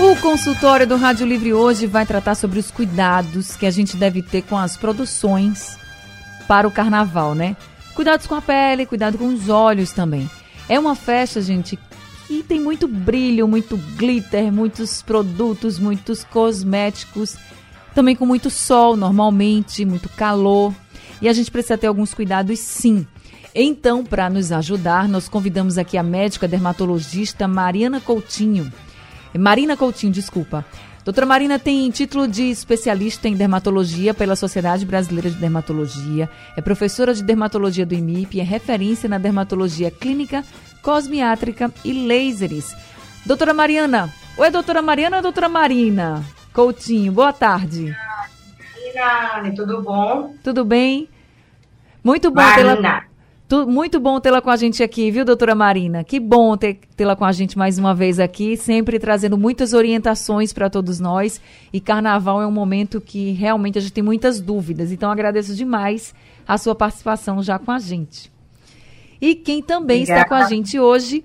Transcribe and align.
O 0.00 0.16
consultório 0.16 0.86
do 0.86 0.96
Rádio 0.96 1.26
Livre 1.26 1.52
hoje 1.52 1.86
vai 1.86 2.06
tratar 2.06 2.34
sobre 2.34 2.58
os 2.58 2.70
cuidados 2.70 3.56
que 3.56 3.66
a 3.66 3.70
gente 3.70 3.96
deve 3.96 4.22
ter 4.22 4.42
com 4.42 4.56
as 4.56 4.76
produções 4.76 5.78
para 6.48 6.66
o 6.66 6.70
carnaval, 6.70 7.34
né? 7.34 7.56
Cuidados 7.94 8.26
com 8.26 8.34
a 8.34 8.40
pele, 8.40 8.86
cuidado 8.86 9.18
com 9.18 9.26
os 9.26 9.48
olhos 9.48 9.92
também. 9.92 10.28
É 10.68 10.78
uma 10.78 10.94
festa, 10.94 11.42
gente, 11.42 11.78
que 12.26 12.42
tem 12.42 12.58
muito 12.58 12.88
brilho, 12.88 13.46
muito 13.46 13.76
glitter, 13.76 14.50
muitos 14.50 15.02
produtos, 15.02 15.78
muitos 15.78 16.24
cosméticos, 16.24 17.36
também 17.94 18.16
com 18.16 18.24
muito 18.24 18.48
sol 18.48 18.96
normalmente, 18.96 19.84
muito 19.84 20.08
calor. 20.08 20.74
E 21.20 21.28
a 21.28 21.32
gente 21.32 21.50
precisa 21.50 21.76
ter 21.78 21.86
alguns 21.86 22.14
cuidados 22.14 22.58
sim. 22.58 23.06
Então, 23.54 24.02
para 24.02 24.30
nos 24.30 24.50
ajudar, 24.50 25.06
nós 25.06 25.28
convidamos 25.28 25.76
aqui 25.76 25.98
a 25.98 26.02
médica 26.02 26.48
dermatologista 26.48 27.46
Mariana 27.46 28.00
Coutinho 28.00 28.72
Marina 29.38 29.76
Coutinho, 29.76 30.12
desculpa. 30.12 30.64
Doutora 31.04 31.26
Marina 31.26 31.58
tem 31.58 31.90
título 31.90 32.28
de 32.28 32.44
especialista 32.44 33.26
em 33.26 33.34
dermatologia 33.34 34.14
pela 34.14 34.36
Sociedade 34.36 34.86
Brasileira 34.86 35.30
de 35.30 35.36
Dermatologia, 35.36 36.30
é 36.56 36.60
professora 36.60 37.12
de 37.12 37.24
dermatologia 37.24 37.84
do 37.84 37.92
IMIP, 37.92 38.38
é 38.38 38.44
referência 38.44 39.08
na 39.08 39.18
dermatologia 39.18 39.90
clínica, 39.90 40.44
cosmiátrica 40.80 41.72
e 41.84 42.06
lasers. 42.06 42.72
Doutora 43.26 43.52
Mariana, 43.52 44.12
oi 44.36 44.50
doutora 44.50 44.80
Mariana 44.80 45.16
ou 45.16 45.22
doutora 45.22 45.48
Marina? 45.48 46.24
Coutinho, 46.52 47.10
boa 47.10 47.32
tarde. 47.32 47.92
Mariana, 48.94 49.52
tudo 49.56 49.82
bom? 49.82 50.34
Tudo 50.44 50.64
bem? 50.64 51.08
Muito 52.04 52.30
bom 52.30 52.40
tê-la 53.52 53.66
muito 53.66 54.00
bom 54.00 54.18
tê-la 54.18 54.40
com 54.40 54.48
a 54.48 54.56
gente 54.56 54.82
aqui, 54.82 55.10
viu, 55.10 55.26
doutora 55.26 55.54
Marina? 55.54 56.02
Que 56.02 56.18
bom 56.18 56.56
tê-la 56.56 57.14
com 57.14 57.24
a 57.24 57.32
gente 57.32 57.58
mais 57.58 57.78
uma 57.78 57.94
vez 57.94 58.18
aqui, 58.18 58.56
sempre 58.56 58.98
trazendo 58.98 59.36
muitas 59.36 59.74
orientações 59.74 60.54
para 60.54 60.70
todos 60.70 60.98
nós. 60.98 61.38
E 61.70 61.78
carnaval 61.78 62.40
é 62.40 62.46
um 62.46 62.50
momento 62.50 62.98
que 62.98 63.32
realmente 63.32 63.76
a 63.76 63.80
gente 63.82 63.92
tem 63.92 64.02
muitas 64.02 64.40
dúvidas. 64.40 64.90
Então 64.90 65.10
agradeço 65.10 65.54
demais 65.54 66.14
a 66.48 66.56
sua 66.56 66.74
participação 66.74 67.42
já 67.42 67.58
com 67.58 67.70
a 67.70 67.78
gente. 67.78 68.32
E 69.20 69.34
quem 69.34 69.62
também 69.62 70.02
Obrigada. 70.02 70.22
está 70.22 70.28
com 70.28 70.34
a 70.34 70.48
gente 70.48 70.80
hoje 70.80 71.22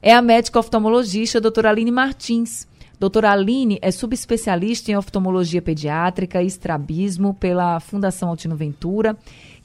é 0.00 0.14
a 0.14 0.22
médica 0.22 0.58
oftalmologista, 0.58 1.38
doutora 1.38 1.68
Aline 1.68 1.90
Martins. 1.90 2.66
Doutora 2.98 3.30
Aline 3.30 3.78
é 3.82 3.90
subespecialista 3.90 4.90
em 4.90 4.96
oftalmologia 4.96 5.60
pediátrica 5.60 6.42
e 6.42 6.46
estrabismo 6.46 7.34
pela 7.34 7.78
Fundação 7.78 8.30
Altino 8.30 8.56
Ventura 8.56 9.14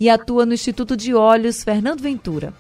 e 0.02 0.10
atua 0.10 0.48
no 0.48 0.54
Instituto 0.56 0.98
de 0.98 1.14
Olhos 1.14 1.64
Fernando 1.64 2.02
Ventura. 2.02 2.56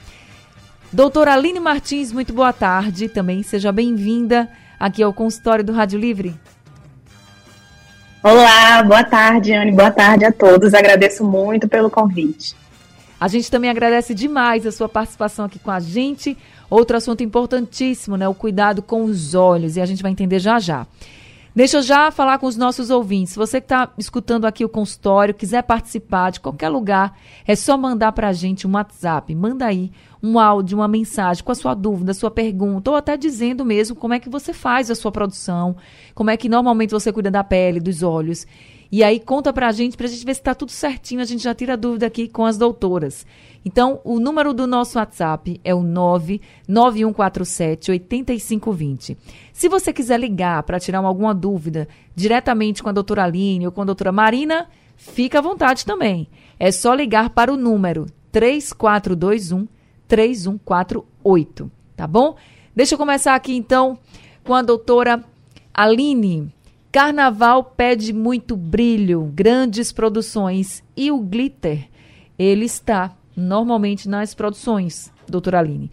Doutora 0.93 1.33
Aline 1.33 1.59
Martins, 1.59 2.11
muito 2.11 2.31
boa 2.31 2.53
tarde 2.53 3.09
também. 3.09 3.41
Seja 3.41 3.71
bem-vinda 3.71 4.47
aqui 4.79 5.01
ao 5.01 5.11
consultório 5.11 5.63
do 5.63 5.73
Rádio 5.73 5.99
Livre. 5.99 6.35
Olá, 8.21 8.83
boa 8.83 9.03
tarde, 9.03 9.53
Anne. 9.53 9.71
Boa 9.71 9.89
tarde 9.89 10.23
a 10.23 10.31
todos. 10.31 10.75
Agradeço 10.75 11.25
muito 11.25 11.67
pelo 11.67 11.89
convite. 11.89 12.55
A 13.19 13.27
gente 13.27 13.49
também 13.49 13.71
agradece 13.71 14.13
demais 14.13 14.67
a 14.67 14.71
sua 14.71 14.87
participação 14.87 15.45
aqui 15.45 15.57
com 15.57 15.71
a 15.71 15.79
gente. 15.79 16.37
Outro 16.69 16.95
assunto 16.95 17.23
importantíssimo, 17.23 18.17
né? 18.17 18.27
O 18.27 18.35
cuidado 18.35 18.83
com 18.83 19.03
os 19.03 19.33
olhos. 19.33 19.77
E 19.77 19.81
a 19.81 19.85
gente 19.87 20.03
vai 20.03 20.11
entender 20.11 20.37
já 20.37 20.59
já. 20.59 20.85
Deixa 21.53 21.79
eu 21.79 21.81
já 21.81 22.09
falar 22.11 22.37
com 22.37 22.47
os 22.47 22.55
nossos 22.55 22.89
ouvintes. 22.89 23.35
Você 23.35 23.59
que 23.59 23.65
está 23.65 23.91
escutando 23.97 24.45
aqui 24.45 24.63
o 24.63 24.69
consultório, 24.69 25.33
quiser 25.33 25.61
participar 25.63 26.31
de 26.31 26.39
qualquer 26.39 26.69
lugar, 26.69 27.17
é 27.45 27.57
só 27.57 27.77
mandar 27.77 28.13
para 28.13 28.29
a 28.29 28.33
gente 28.33 28.65
um 28.65 28.71
WhatsApp. 28.71 29.35
Manda 29.35 29.65
aí 29.65 29.91
um 30.23 30.39
áudio, 30.39 30.77
uma 30.77 30.87
mensagem 30.87 31.43
com 31.43 31.51
a 31.51 31.55
sua 31.55 31.73
dúvida, 31.73 32.13
sua 32.13 32.31
pergunta, 32.31 32.89
ou 32.89 32.95
até 32.95 33.17
dizendo 33.17 33.65
mesmo 33.65 33.97
como 33.97 34.13
é 34.13 34.19
que 34.19 34.29
você 34.29 34.53
faz 34.53 34.89
a 34.89 34.95
sua 34.95 35.11
produção, 35.11 35.75
como 36.15 36.29
é 36.29 36.37
que 36.37 36.47
normalmente 36.47 36.91
você 36.91 37.11
cuida 37.11 37.29
da 37.29 37.43
pele, 37.43 37.81
dos 37.81 38.01
olhos. 38.01 38.47
E 38.91 39.03
aí 39.03 39.21
conta 39.21 39.53
para 39.53 39.69
a 39.69 39.71
gente, 39.71 39.95
para 39.95 40.05
a 40.05 40.09
gente 40.09 40.25
ver 40.25 40.33
se 40.33 40.41
está 40.41 40.53
tudo 40.53 40.71
certinho, 40.71 41.21
a 41.21 41.25
gente 41.25 41.41
já 41.41 41.55
tira 41.55 41.77
dúvida 41.77 42.07
aqui 42.07 42.27
com 42.27 42.45
as 42.45 42.57
doutoras. 42.57 43.25
Então, 43.63 44.01
o 44.03 44.19
número 44.19 44.53
do 44.53 44.67
nosso 44.67 44.97
WhatsApp 44.97 45.61
é 45.63 45.73
o 45.73 45.81
99147 45.81 47.91
8520. 47.91 49.17
Se 49.53 49.69
você 49.69 49.93
quiser 49.93 50.19
ligar 50.19 50.61
para 50.63 50.79
tirar 50.79 50.99
alguma 50.99 51.33
dúvida 51.33 51.87
diretamente 52.13 52.83
com 52.83 52.89
a 52.89 52.91
doutora 52.91 53.23
Aline 53.23 53.65
ou 53.65 53.71
com 53.71 53.81
a 53.81 53.85
doutora 53.85 54.11
Marina, 54.11 54.67
fica 54.97 55.39
à 55.39 55.41
vontade 55.41 55.85
também. 55.85 56.27
É 56.59 56.69
só 56.71 56.93
ligar 56.93 57.29
para 57.29 57.53
o 57.53 57.57
número 57.57 58.07
3421 58.31 59.67
3148, 60.05 61.71
tá 61.95 62.05
bom? 62.05 62.35
Deixa 62.75 62.95
eu 62.95 62.99
começar 62.99 63.35
aqui 63.35 63.55
então 63.55 63.97
com 64.43 64.53
a 64.53 64.61
doutora 64.61 65.23
Aline. 65.73 66.51
Carnaval 66.91 67.63
pede 67.63 68.11
muito 68.11 68.57
brilho, 68.57 69.31
grandes 69.33 69.93
produções 69.93 70.83
e 70.95 71.09
o 71.09 71.19
glitter, 71.19 71.87
ele 72.37 72.65
está 72.65 73.15
normalmente 73.33 74.09
nas 74.09 74.35
produções, 74.35 75.09
doutora 75.25 75.59
Aline. 75.59 75.89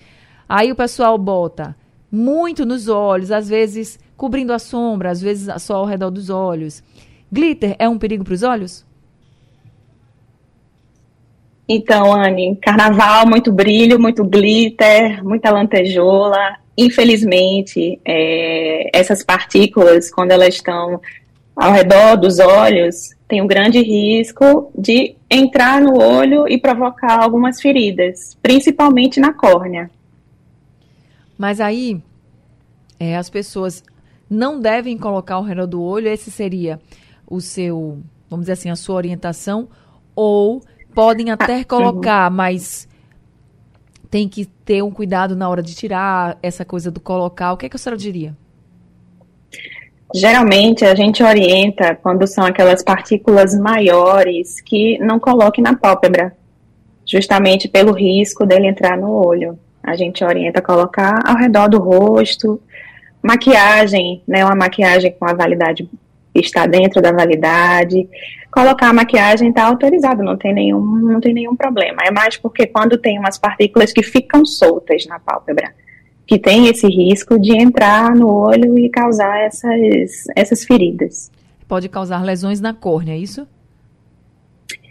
Aí 0.48 0.72
o 0.72 0.75
pessoal 0.75 1.16
bota 1.16 1.76
muito 2.10 2.66
nos 2.66 2.88
olhos, 2.88 3.31
às 3.31 3.48
vezes 3.48 4.00
cobrindo 4.16 4.53
a 4.53 4.58
sombra, 4.58 5.10
às 5.10 5.20
vezes 5.20 5.62
só 5.62 5.76
ao 5.76 5.84
redor 5.84 6.10
dos 6.10 6.31
olhos. 6.31 6.82
Glitter 7.31 7.76
é 7.78 7.88
um 7.88 7.98
perigo 7.98 8.25
para 8.25 8.34
os 8.34 8.42
olhos? 8.42 8.84
Então, 11.69 12.12
Anne, 12.12 12.56
carnaval, 12.56 13.25
muito 13.25 13.53
brilho, 13.53 14.00
muito 14.00 14.25
glitter, 14.25 15.22
muita 15.22 15.50
lantejola. 15.50 16.56
Infelizmente, 16.81 18.00
é, 18.05 18.97
essas 18.97 19.25
partículas, 19.25 20.12
quando 20.12 20.31
elas 20.31 20.55
estão 20.55 21.00
ao 21.56 21.72
redor 21.72 22.16
dos 22.16 22.39
olhos, 22.39 23.16
tem 23.27 23.43
um 23.43 23.49
grande 23.49 23.83
risco 23.83 24.71
de 24.78 25.17
entrar 25.28 25.81
no 25.81 26.00
olho 26.00 26.47
e 26.49 26.56
provocar 26.56 27.21
algumas 27.21 27.61
feridas, 27.61 28.38
principalmente 28.41 29.19
na 29.19 29.33
córnea. 29.33 29.91
Mas 31.37 31.61
aí, 31.61 32.00
é, 32.99 33.17
as 33.17 33.28
pessoas 33.28 33.83
não 34.31 34.61
devem 34.61 34.97
colocar 34.97 35.34
ao 35.34 35.43
redor 35.43 35.67
do 35.67 35.83
olho, 35.83 36.06
esse 36.06 36.31
seria 36.31 36.81
o 37.27 37.41
seu, 37.41 37.99
vamos 38.31 38.44
dizer 38.44 38.53
assim, 38.53 38.71
a 38.71 38.77
sua 38.77 38.94
orientação, 38.94 39.69
ou 40.15 40.62
podem 40.94 41.31
até 41.31 41.61
ah, 41.61 41.65
colocar, 41.65 42.31
uhum. 42.31 42.37
mas 42.37 42.88
tem 44.10 44.28
que 44.28 44.46
ter 44.46 44.82
um 44.82 44.91
cuidado 44.91 45.36
na 45.36 45.48
hora 45.48 45.62
de 45.62 45.74
tirar 45.74 46.38
essa 46.42 46.64
coisa 46.64 46.91
do 46.91 47.00
colocar. 47.00 47.52
O 47.52 47.56
que, 47.56 47.66
é 47.66 47.69
que 47.69 47.76
a 47.76 47.78
senhora 47.78 47.98
diria? 47.98 48.34
Geralmente 50.14 50.84
a 50.84 50.94
gente 50.94 51.22
orienta 51.22 51.94
quando 51.94 52.26
são 52.26 52.44
aquelas 52.44 52.82
partículas 52.82 53.54
maiores 53.58 54.60
que 54.60 54.98
não 54.98 55.20
coloque 55.20 55.60
na 55.60 55.76
pálpebra, 55.76 56.34
justamente 57.04 57.69
pelo 57.69 57.92
risco 57.92 58.46
dele 58.46 58.69
entrar 58.69 58.96
no 58.96 59.10
olho. 59.10 59.58
A 59.82 59.94
gente 59.96 60.25
orienta 60.25 60.60
a 60.60 60.62
colocar 60.62 61.20
ao 61.26 61.36
redor 61.36 61.69
do 61.69 61.78
rosto, 61.78 62.60
maquiagem, 63.22 64.22
né, 64.26 64.44
uma 64.44 64.54
maquiagem 64.54 65.14
com 65.19 65.26
a 65.26 65.34
validade 65.34 65.88
está 66.40 66.66
dentro 66.66 67.00
da 67.00 67.12
validade. 67.12 68.08
Colocar 68.50 68.88
a 68.88 68.92
maquiagem 68.92 69.50
está 69.50 69.64
autorizado, 69.64 70.22
não 70.22 70.36
tem 70.36 70.55
nenhum, 70.55 70.81
não 70.81 71.20
tem 71.20 71.34
nenhum 71.34 71.55
problema. 71.55 71.99
É 72.05 72.11
mais 72.11 72.37
porque 72.37 72.67
quando 72.67 72.96
tem 72.99 73.19
umas 73.19 73.38
partículas 73.38 73.93
que 73.93 74.02
ficam 74.02 74.44
soltas 74.44 75.06
na 75.06 75.19
pálpebra 75.19 75.73
que 76.28 76.38
tem 76.38 76.69
esse 76.69 76.87
risco 76.87 77.38
de 77.40 77.56
entrar 77.56 78.14
no 78.14 78.28
olho 78.28 78.78
e 78.78 78.90
causar 78.90 79.40
essas, 79.40 80.26
essas 80.37 80.62
feridas. 80.62 81.32
Pode 81.67 81.88
causar 81.88 82.23
lesões 82.23 82.61
na 82.61 82.75
córnea, 82.75 83.14
é 83.14 83.19
isso? 83.19 83.49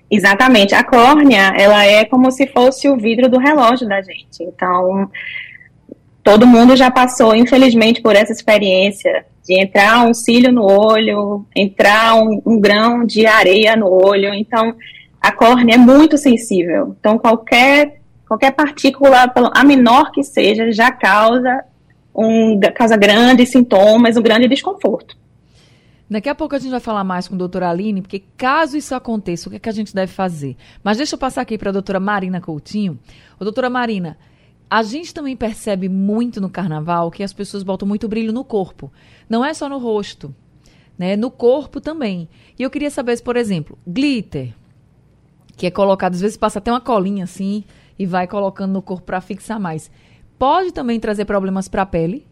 Exatamente. 0.10 0.74
A 0.74 0.84
córnea, 0.84 1.54
ela 1.56 1.86
é 1.86 2.06
como 2.06 2.32
se 2.32 2.48
fosse 2.48 2.90
o 2.90 2.98
vidro 2.98 3.30
do 3.30 3.38
relógio 3.38 3.88
da 3.88 4.02
gente. 4.02 4.42
Então, 4.42 5.12
todo 6.24 6.48
mundo 6.48 6.76
já 6.76 6.90
passou, 6.90 7.36
infelizmente, 7.36 8.02
por 8.02 8.16
essa 8.16 8.32
experiência 8.32 9.24
de 9.48 9.60
entrar 9.60 10.06
um 10.06 10.14
cílio 10.14 10.52
no 10.52 10.64
olho, 10.64 11.46
entrar 11.56 12.16
um, 12.16 12.42
um 12.46 12.60
grão 12.60 13.06
de 13.06 13.26
areia 13.26 13.78
no 13.78 13.88
olho. 13.88 14.34
Então, 14.34 14.76
a 15.22 15.32
córnea 15.32 15.76
é 15.76 15.78
muito 15.78 16.18
sensível. 16.18 16.96
Então, 17.00 17.18
qualquer 17.18 18.02
qualquer 18.28 18.52
partícula, 18.52 19.32
a 19.54 19.64
menor 19.64 20.12
que 20.12 20.22
seja, 20.22 20.70
já 20.74 20.92
causa 20.92 21.64
um 22.14 22.60
causa 22.76 22.98
grandes 22.98 23.50
sintomas, 23.50 24.18
um 24.18 24.22
grande 24.22 24.50
desconforto. 24.50 25.16
Daqui 26.10 26.28
a 26.28 26.36
pouco 26.36 26.56
a 26.56 26.60
gente 26.60 26.72
vai 26.72 26.80
falar 26.80 27.04
mais 27.04 27.28
com 27.28 27.36
a 27.36 27.38
doutora 27.38 27.70
Aline, 27.70 28.02
porque 28.02 28.24
caso 28.36 28.76
isso 28.78 28.96
aconteça, 28.96 29.48
o 29.48 29.52
que, 29.52 29.58
é 29.58 29.60
que 29.60 29.70
a 29.70 29.74
gente 29.74 29.94
deve 29.94 30.12
fazer? 30.12 30.58
Mas 30.84 30.98
deixa 30.98 31.16
eu 31.16 31.20
passar 31.20 31.42
aqui 31.42 31.58
para 31.58 31.70
a 31.70 31.74
doutora 31.74 32.00
Marina 32.00 32.42
Coutinho. 32.42 33.00
Ô, 33.40 33.44
doutora 33.44 33.70
Marina, 33.70 34.18
a 34.70 34.84
gente 34.84 35.14
também 35.14 35.36
percebe 35.36 35.88
muito 35.88 36.42
no 36.42 36.50
carnaval 36.50 37.10
que 37.10 37.24
as 37.24 37.32
pessoas 37.32 37.64
botam 37.64 37.88
muito 37.88 38.08
brilho 38.08 38.34
no 38.34 38.44
corpo. 38.44 38.92
Não 39.30 39.44
é 39.44 39.54
só 39.54 39.70
no 39.70 39.78
rosto, 39.78 40.36
né? 40.98 41.16
No 41.16 41.32
corpo 41.32 41.80
também. 41.80 42.28
E 42.60 42.64
eu 42.64 42.70
queria 42.70 42.92
saber, 42.92 43.22
por 43.22 43.38
exemplo, 43.38 43.78
glitter, 43.88 44.54
que 45.56 45.66
é 45.66 45.72
colocado, 45.72 46.16
às 46.16 46.22
vezes 46.22 46.38
passa 46.38 46.60
até 46.60 46.72
uma 46.72 46.82
colinha 46.82 47.24
assim 47.24 47.64
e 47.98 48.06
vai 48.06 48.28
colocando 48.28 48.74
no 48.74 48.82
corpo 48.82 49.06
para 49.06 49.22
fixar 49.22 49.60
mais. 49.60 49.90
Pode 50.38 50.72
também 50.72 51.00
trazer 51.00 51.26
problemas 51.26 51.68
para 51.70 51.84
a 51.84 51.86
pele? 51.86 52.27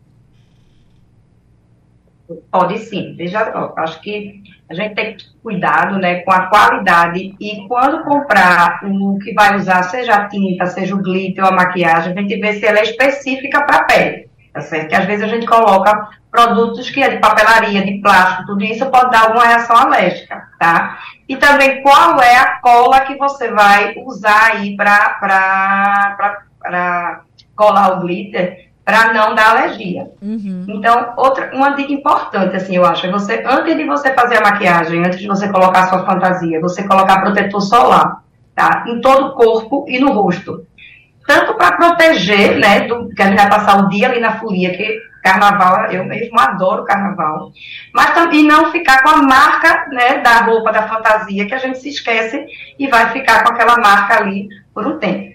Pode 2.51 2.79
sim. 2.79 3.15
Veja, 3.15 3.71
acho 3.77 4.01
que 4.01 4.41
a 4.69 4.73
gente 4.73 4.95
tem 4.95 5.15
que 5.15 5.25
cuidado 5.43 5.97
né, 5.97 6.21
com 6.21 6.31
a 6.31 6.47
qualidade 6.47 7.35
e 7.39 7.67
quando 7.67 8.03
comprar 8.03 8.79
o 8.83 9.19
que 9.19 9.33
vai 9.33 9.55
usar, 9.55 9.83
seja 9.83 10.15
a 10.15 10.27
tinta, 10.27 10.65
seja 10.65 10.95
o 10.95 11.01
glitter 11.01 11.43
ou 11.43 11.51
a 11.51 11.55
maquiagem, 11.55 12.13
a 12.13 12.21
gente 12.21 12.39
vê 12.39 12.53
se 12.53 12.65
ela 12.65 12.79
é 12.79 12.83
específica 12.83 13.63
para 13.63 13.77
a 13.77 13.83
pele. 13.83 14.29
Tá 14.51 14.61
certo? 14.61 14.87
Que 14.87 14.95
às 14.95 15.05
vezes 15.05 15.23
a 15.23 15.27
gente 15.27 15.45
coloca 15.45 16.09
produtos 16.31 16.89
que 16.89 17.03
é 17.03 17.09
de 17.09 17.17
papelaria, 17.19 17.83
de 17.83 17.99
plástico, 17.99 18.45
tudo 18.47 18.63
isso 18.63 18.85
pode 18.85 19.11
dar 19.11 19.27
alguma 19.27 19.45
reação 19.45 19.75
alérgica, 19.75 20.47
tá? 20.57 20.97
E 21.27 21.35
também 21.35 21.81
qual 21.81 22.21
é 22.21 22.37
a 22.37 22.59
cola 22.59 23.01
que 23.01 23.15
você 23.17 23.51
vai 23.51 23.93
usar 23.97 24.53
aí 24.53 24.75
para 24.77 26.39
colar 27.55 27.97
o 27.97 27.99
glitter 28.01 28.69
para 28.85 29.11
não 29.11 29.33
dar 29.33 29.57
alergia. 29.57 30.11
Uhum. 30.21 30.63
Então, 30.69 31.13
outra, 31.17 31.49
uma 31.55 31.71
dica 31.71 31.91
importante, 31.91 32.55
assim, 32.55 32.75
eu 32.75 32.85
acho, 32.85 33.07
é 33.07 33.11
você, 33.11 33.43
antes 33.43 33.75
de 33.75 33.83
você 33.83 34.13
fazer 34.13 34.37
a 34.37 34.41
maquiagem, 34.41 35.03
antes 35.03 35.17
de 35.17 35.27
você 35.27 35.51
colocar 35.51 35.81
a 35.81 35.87
sua 35.87 36.05
fantasia, 36.05 36.61
você 36.61 36.87
colocar 36.87 37.21
protetor 37.21 37.61
solar, 37.61 38.23
tá? 38.53 38.85
Em 38.87 39.01
todo 39.01 39.29
o 39.29 39.33
corpo 39.33 39.85
e 39.87 39.97
no 39.99 40.11
rosto. 40.11 40.67
Tanto 41.25 41.55
para 41.55 41.71
proteger, 41.71 42.59
né, 42.59 42.81
do, 42.81 43.09
que 43.09 43.23
a 43.23 43.25
gente 43.25 43.37
vai 43.37 43.49
passar 43.49 43.83
o 43.83 43.89
dia 43.89 44.07
ali 44.07 44.19
na 44.19 44.37
folia, 44.37 44.77
que 44.77 45.15
carnaval, 45.23 45.91
eu 45.91 46.05
mesmo 46.05 46.39
adoro 46.39 46.85
carnaval, 46.85 47.51
mas 47.91 48.13
também 48.13 48.43
não 48.43 48.71
ficar 48.71 49.01
com 49.01 49.09
a 49.09 49.23
marca, 49.23 49.87
né, 49.89 50.19
da 50.19 50.41
roupa, 50.41 50.71
da 50.71 50.87
fantasia, 50.87 51.47
que 51.47 51.55
a 51.55 51.57
gente 51.57 51.79
se 51.79 51.89
esquece 51.89 52.45
e 52.77 52.87
vai 52.87 53.09
ficar 53.09 53.43
com 53.43 53.51
aquela 53.51 53.77
marca 53.77 54.17
ali 54.17 54.47
por 54.71 54.85
um 54.85 54.99
tempo. 54.99 55.34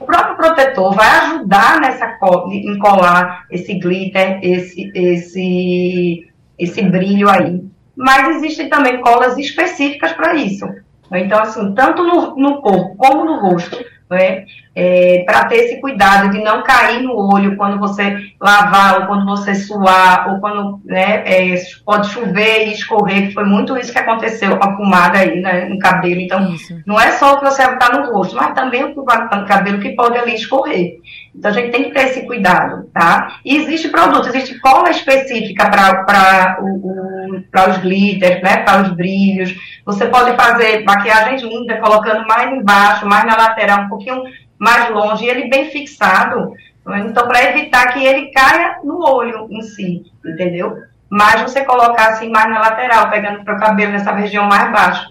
O 0.00 0.06
próprio 0.06 0.36
protetor 0.36 0.94
vai 0.94 1.06
ajudar 1.06 1.78
nessa 1.80 2.18
em 2.50 2.78
colar 2.78 3.44
esse 3.50 3.74
glitter, 3.78 4.40
esse, 4.42 4.90
esse, 4.94 6.32
esse 6.58 6.82
brilho 6.82 7.28
aí. 7.28 7.62
Mas 7.94 8.36
existem 8.36 8.70
também 8.70 9.00
colas 9.02 9.36
específicas 9.36 10.12
para 10.12 10.34
isso. 10.34 10.66
Então, 11.12 11.40
assim, 11.40 11.74
tanto 11.74 12.02
no, 12.02 12.34
no 12.36 12.62
corpo 12.62 12.96
como 12.96 13.24
no 13.24 13.40
rosto, 13.40 13.78
né? 14.10 14.44
É, 14.74 15.24
para 15.24 15.44
ter 15.44 15.56
esse 15.56 15.80
cuidado 15.80 16.30
de 16.30 16.42
não 16.42 16.62
cair 16.62 17.02
no 17.02 17.16
olho 17.16 17.56
quando 17.56 17.78
você 17.78 18.16
lavar, 18.40 19.00
ou 19.00 19.06
quando 19.06 19.24
você 19.24 19.54
suar, 19.54 20.32
ou 20.32 20.40
quando 20.40 20.80
né, 20.84 21.22
é, 21.24 21.54
pode 21.84 22.08
chover 22.08 22.66
e 22.66 22.72
escorrer, 22.72 23.28
que 23.28 23.34
foi 23.34 23.44
muito 23.44 23.76
isso 23.76 23.92
que 23.92 23.98
aconteceu 23.98 24.56
com 24.56 24.64
a 24.64 24.76
pomada 24.76 25.18
aí 25.18 25.40
né, 25.40 25.66
no 25.66 25.78
cabelo. 25.78 26.20
Então, 26.20 26.52
isso. 26.52 26.80
não 26.86 27.00
é 27.00 27.12
só 27.12 27.34
o 27.34 27.38
que 27.38 27.44
você 27.44 27.66
botar 27.66 27.92
no 27.92 28.12
rosto, 28.12 28.36
mas 28.36 28.54
também 28.54 28.84
o 28.84 28.94
que 28.94 29.00
vai 29.02 29.40
no 29.40 29.46
cabelo 29.46 29.80
que 29.80 29.90
pode 29.90 30.18
ali 30.18 30.34
escorrer. 30.34 30.98
Então, 31.34 31.50
a 31.50 31.54
gente 31.54 31.70
tem 31.70 31.84
que 31.84 31.90
ter 31.92 32.06
esse 32.08 32.26
cuidado, 32.26 32.90
tá? 32.92 33.36
E 33.44 33.56
existe 33.56 33.88
produto, 33.88 34.28
existe 34.28 34.58
cola 34.58 34.90
específica 34.90 35.70
para 35.70 36.58
os 37.68 37.78
glitters, 37.78 38.42
né, 38.42 38.58
para 38.58 38.82
os 38.82 38.92
brilhos. 38.94 39.54
Você 39.86 40.06
pode 40.06 40.36
fazer 40.36 40.84
maquiagens 40.84 41.42
lindas, 41.42 41.80
colocando 41.80 42.26
mais 42.26 42.52
embaixo, 42.52 43.06
mais 43.06 43.24
na 43.24 43.36
lateral, 43.36 43.82
um 43.82 43.88
pouquinho 43.88 44.22
mais 44.58 44.90
longe, 44.90 45.24
e 45.24 45.28
ele 45.28 45.48
bem 45.48 45.70
fixado. 45.70 46.52
Então, 47.06 47.28
para 47.28 47.44
evitar 47.44 47.92
que 47.92 48.04
ele 48.04 48.30
caia 48.32 48.78
no 48.82 49.00
olho 49.08 49.46
em 49.50 49.62
si, 49.62 50.02
entendeu? 50.24 50.76
Mas 51.08 51.42
você 51.42 51.64
colocar 51.64 52.08
assim 52.08 52.28
mais 52.28 52.50
na 52.50 52.58
lateral, 52.60 53.08
pegando 53.08 53.44
para 53.44 53.56
o 53.56 53.60
cabelo 53.60 53.92
nessa 53.92 54.12
região 54.12 54.44
mais 54.46 54.70
baixa. 54.72 55.06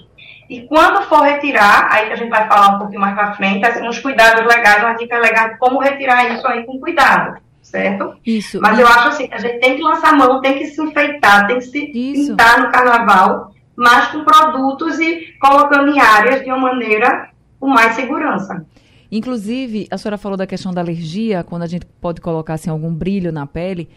E 0.49 0.61
quando 0.61 1.03
for 1.03 1.21
retirar, 1.21 1.87
aí 1.91 2.07
que 2.07 2.13
a 2.13 2.15
gente 2.15 2.29
vai 2.29 2.47
falar 2.47 2.75
um 2.75 2.79
pouquinho 2.79 3.01
mais 3.01 3.13
para 3.13 3.33
frente, 3.33 3.63
assim, 3.63 3.87
uns 3.87 3.99
cuidados 3.99 4.43
legais, 4.47 4.83
uma 4.83 4.93
dica 4.93 5.19
legal 5.19 5.49
de 5.49 5.57
como 5.59 5.79
retirar 5.79 6.33
isso 6.33 6.47
aí 6.47 6.65
com 6.65 6.79
cuidado, 6.79 7.39
certo? 7.61 8.15
Isso. 8.25 8.59
Mas 8.59 8.73
isso. 8.73 8.81
eu 8.81 8.87
acho 8.87 9.07
assim, 9.09 9.29
a 9.31 9.37
gente 9.37 9.59
tem 9.59 9.75
que 9.75 9.83
lançar 9.83 10.17
mão, 10.17 10.41
tem 10.41 10.57
que 10.57 10.65
se 10.65 10.81
enfeitar, 10.81 11.45
tem 11.45 11.57
que 11.57 11.65
se 11.65 11.91
isso. 11.93 12.31
pintar 12.31 12.61
no 12.61 12.71
carnaval, 12.71 13.53
mas 13.75 14.07
com 14.07 14.23
produtos 14.23 14.99
e 14.99 15.35
colocando 15.39 15.87
em 15.91 15.99
áreas 15.99 16.43
de 16.43 16.49
uma 16.49 16.57
maneira 16.57 17.29
com 17.59 17.67
mais 17.67 17.93
segurança. 17.93 18.65
Inclusive, 19.11 19.87
a 19.91 19.97
senhora 19.99 20.17
falou 20.17 20.37
da 20.37 20.47
questão 20.47 20.73
da 20.73 20.81
alergia, 20.81 21.43
quando 21.43 21.61
a 21.61 21.67
gente 21.67 21.85
pode 21.85 22.21
colocar 22.21 22.55
assim, 22.55 22.71
algum 22.71 22.91
brilho 22.91 23.31
na 23.31 23.45
pele. 23.45 23.87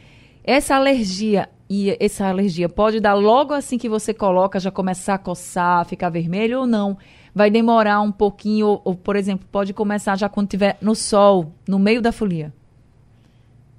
Essa 0.44 0.76
alergia 0.76 1.48
e 1.74 1.96
essa 1.98 2.28
alergia 2.28 2.68
pode 2.68 3.00
dar 3.00 3.14
logo 3.14 3.54
assim 3.54 3.78
que 3.78 3.88
você 3.88 4.12
coloca, 4.12 4.60
já 4.60 4.70
começar 4.70 5.14
a 5.14 5.18
coçar, 5.18 5.86
ficar 5.86 6.10
vermelho 6.10 6.60
ou 6.60 6.66
não? 6.66 6.98
Vai 7.34 7.50
demorar 7.50 8.02
um 8.02 8.12
pouquinho, 8.12 8.66
ou, 8.66 8.82
ou 8.84 8.94
por 8.94 9.16
exemplo, 9.16 9.48
pode 9.50 9.72
começar 9.72 10.18
já 10.18 10.28
quando 10.28 10.48
estiver 10.48 10.76
no 10.82 10.94
sol, 10.94 11.50
no 11.66 11.78
meio 11.78 12.02
da 12.02 12.12
folia? 12.12 12.52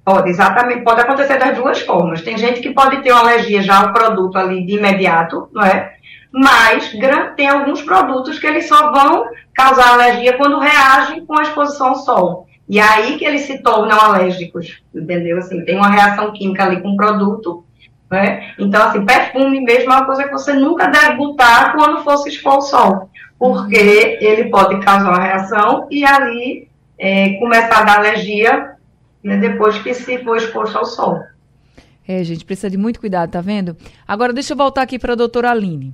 Pode, 0.04 0.28
exatamente, 0.28 0.82
pode 0.82 1.02
acontecer 1.02 1.38
das 1.38 1.56
duas 1.56 1.82
formas. 1.82 2.20
Tem 2.20 2.36
gente 2.36 2.60
que 2.60 2.74
pode 2.74 3.00
ter 3.00 3.12
uma 3.12 3.20
alergia 3.20 3.62
já 3.62 3.80
ao 3.80 3.92
produto 3.92 4.36
ali 4.36 4.66
de 4.66 4.74
imediato, 4.74 5.48
não 5.52 5.62
é? 5.62 5.94
Mas 6.32 6.92
tem 7.36 7.46
alguns 7.46 7.80
produtos 7.80 8.40
que 8.40 8.46
eles 8.48 8.66
só 8.66 8.90
vão 8.90 9.26
causar 9.54 9.92
alergia 9.92 10.36
quando 10.36 10.58
reagem 10.58 11.24
com 11.24 11.38
a 11.38 11.42
exposição 11.42 11.90
ao 11.90 11.94
sol. 11.94 12.48
E 12.68 12.80
aí 12.80 13.16
que 13.18 13.24
eles 13.24 13.42
se 13.42 13.62
tornam 13.62 14.00
alérgicos, 14.00 14.82
entendeu? 14.92 15.38
Assim, 15.38 15.64
tem 15.64 15.76
uma 15.76 15.90
reação 15.90 16.32
química 16.32 16.64
ali 16.64 16.82
com 16.82 16.88
o 16.88 16.96
produto. 16.96 17.64
Né? 18.14 18.54
Então, 18.60 18.80
assim, 18.80 19.04
perfume 19.04 19.60
mesmo 19.60 19.92
é 19.92 19.96
uma 19.96 20.06
coisa 20.06 20.22
que 20.22 20.30
você 20.30 20.52
nunca 20.52 20.86
deve 20.86 21.16
botar 21.16 21.72
quando 21.72 22.04
for 22.04 22.16
se 22.18 22.28
expor 22.28 22.52
ao 22.52 22.62
sol, 22.62 23.10
porque 23.36 24.18
ele 24.20 24.50
pode 24.50 24.78
causar 24.84 25.08
uma 25.08 25.20
reação 25.20 25.88
e 25.90 26.04
ali 26.04 26.68
é, 26.96 27.30
começar 27.40 27.80
a 27.80 27.82
dar 27.82 27.98
alergia 27.98 28.76
né, 29.20 29.36
depois 29.38 29.76
que 29.78 29.92
se 29.92 30.22
for 30.22 30.36
exposto 30.36 30.78
ao 30.78 30.84
sol. 30.84 31.24
É, 32.06 32.22
gente, 32.22 32.44
precisa 32.44 32.70
de 32.70 32.76
muito 32.76 33.00
cuidado, 33.00 33.32
tá 33.32 33.40
vendo? 33.40 33.76
Agora, 34.06 34.32
deixa 34.32 34.52
eu 34.52 34.56
voltar 34.56 34.82
aqui 34.82 34.96
para 34.96 35.14
a 35.14 35.16
doutora 35.16 35.50
Aline. 35.50 35.92